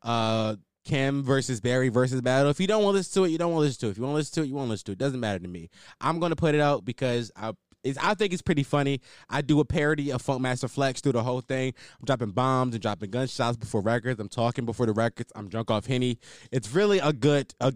[0.00, 0.54] Uh,
[0.88, 2.50] Cam versus Barry versus battle.
[2.50, 3.90] If you don't want to listen to it, you don't want to listen to it.
[3.90, 4.98] If you want to listen to it, you want to listen to it.
[4.98, 5.68] Doesn't matter to me.
[6.00, 7.52] I'm gonna put it out because I
[8.00, 9.00] I think it's pretty funny.
[9.30, 11.74] I do a parody of Funkmaster Flex through the whole thing.
[12.00, 14.18] I'm dropping bombs and dropping gunshots before records.
[14.18, 15.30] I'm talking before the records.
[15.36, 16.18] I'm drunk off henny.
[16.50, 17.54] It's really a good.
[17.60, 17.72] A,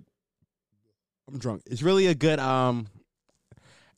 [1.29, 1.63] I'm drunk.
[1.67, 2.41] It's really a good.
[2.41, 2.89] Um,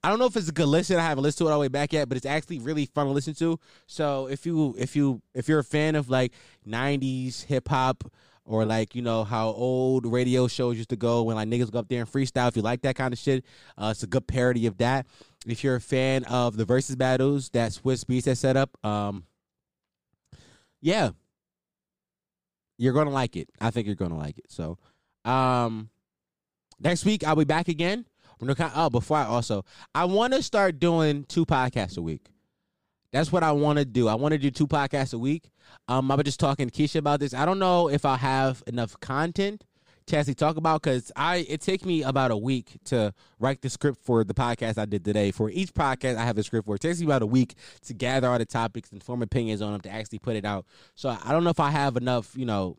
[0.03, 0.99] I don't know if it's a good listen.
[0.99, 3.07] I haven't listened to it all the way back yet, but it's actually really fun
[3.07, 3.59] to listen to.
[3.87, 6.33] So if you if you if you're a fan of like
[6.69, 8.05] '90s hip hop
[8.47, 11.79] or like you know how old radio shows used to go when like niggas go
[11.79, 13.45] up there and freestyle, if you like that kind of shit,
[13.79, 15.07] uh, it's a good parody of that.
[15.47, 19.25] If you're a fan of the Verzuz battles that Swizz Beatz has set up, um,
[20.81, 21.11] yeah,
[22.79, 23.49] you're gonna like it.
[23.61, 24.47] I think you're gonna like it.
[24.51, 24.79] So,
[25.25, 25.91] um,
[26.81, 28.07] next week I'll be back again.
[28.75, 29.65] Oh, before I also,
[29.95, 32.27] I want to start doing two podcasts a week.
[33.15, 34.09] That's what I want to do.
[34.09, 35.53] I want to do two podcasts a week.
[35.87, 37.33] Um, I was just talking to Keisha about this.
[37.33, 39.63] I don't know if I'll have enough content
[40.07, 43.71] to actually talk about because I it takes me about a week to write the
[43.71, 45.31] script for the podcast I did today.
[45.31, 46.75] For each podcast I have a script for.
[46.75, 47.55] It takes me about a week
[47.87, 50.67] to gather all the topics and form opinions on them to actually put it out.
[50.97, 52.79] So I don't know if I have enough, you know,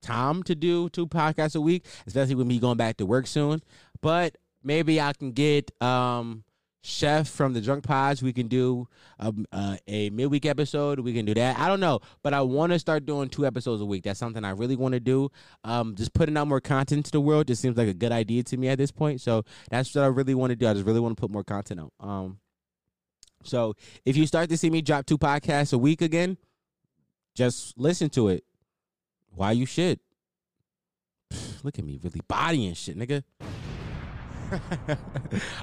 [0.00, 3.60] time to do two podcasts a week, especially with me going back to work soon.
[4.00, 6.44] But maybe I can get um
[6.82, 10.98] chef from the drunk pods we can do um, uh, a midweek episode.
[11.00, 11.58] We can do that.
[11.58, 14.04] I don't know but i want to start doing two episodes a week.
[14.04, 15.30] That's something i really want to do.
[15.64, 18.42] Um, just putting out more content to the world just seems like a good idea
[18.44, 19.20] to me at this point.
[19.20, 20.68] So that's what i really want to do.
[20.68, 21.92] I just really want to put more content out.
[22.00, 22.38] Um,
[23.42, 23.74] so
[24.04, 26.36] if you start to see me drop two podcasts a week again
[27.34, 28.44] just listen to it.
[29.34, 30.00] Why you should.
[31.62, 33.22] Look at me really bodying shit nigga.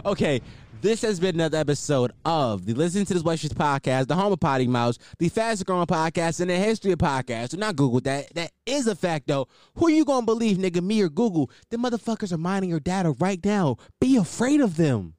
[0.05, 0.41] Okay,
[0.81, 4.39] this has been another episode of the Listen to This White podcast, the home of
[4.39, 7.49] Potty Mouse, the fastest growing podcast in the history of podcasts.
[7.49, 8.33] Do not Google that.
[8.35, 9.47] That is a fact, though.
[9.75, 10.83] Who you gonna believe, nigga?
[10.83, 11.49] Me or Google?
[11.71, 13.77] The motherfuckers are mining your data right now.
[13.99, 15.15] Be afraid of them.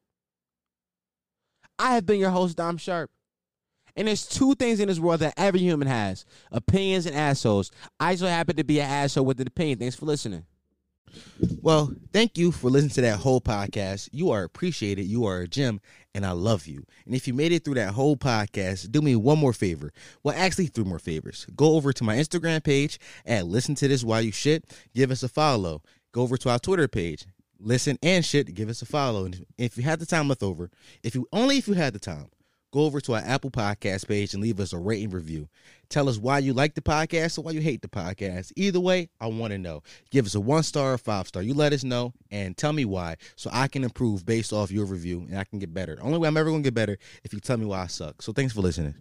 [1.79, 3.11] I have been your host, Dom Sharp.
[3.97, 7.73] And there's two things in this world that every human has opinions and assholes.
[7.99, 9.81] I so happen to be an asshole with an opinion.
[9.81, 10.45] Thanks for listening.
[11.63, 14.09] Well, thank you for listening to that whole podcast.
[14.13, 15.07] You are appreciated.
[15.07, 15.81] You are a gem,
[16.15, 16.85] and I love you.
[17.07, 19.93] And if you made it through that whole podcast, do me one more favor.
[20.23, 21.47] Well, actually, three more favors.
[21.57, 24.65] Go over to my Instagram page and listen to this while you shit.
[24.95, 25.83] Give us a follow.
[26.13, 27.27] Go over to our Twitter page.
[27.61, 28.55] Listen and shit.
[28.55, 29.25] Give us a follow.
[29.25, 30.71] And if you had the time left over,
[31.03, 32.29] if you only if you had the time,
[32.71, 35.49] go over to our Apple Podcast page and leave us a rating review.
[35.89, 38.53] Tell us why you like the podcast or why you hate the podcast.
[38.57, 39.83] Either way, I want to know.
[40.11, 41.43] Give us a one star or five star.
[41.43, 44.85] You let us know and tell me why so I can improve based off your
[44.85, 45.97] review and I can get better.
[45.97, 47.87] The only way I'm ever going to get better if you tell me why I
[47.87, 48.21] suck.
[48.21, 48.95] So thanks for listening.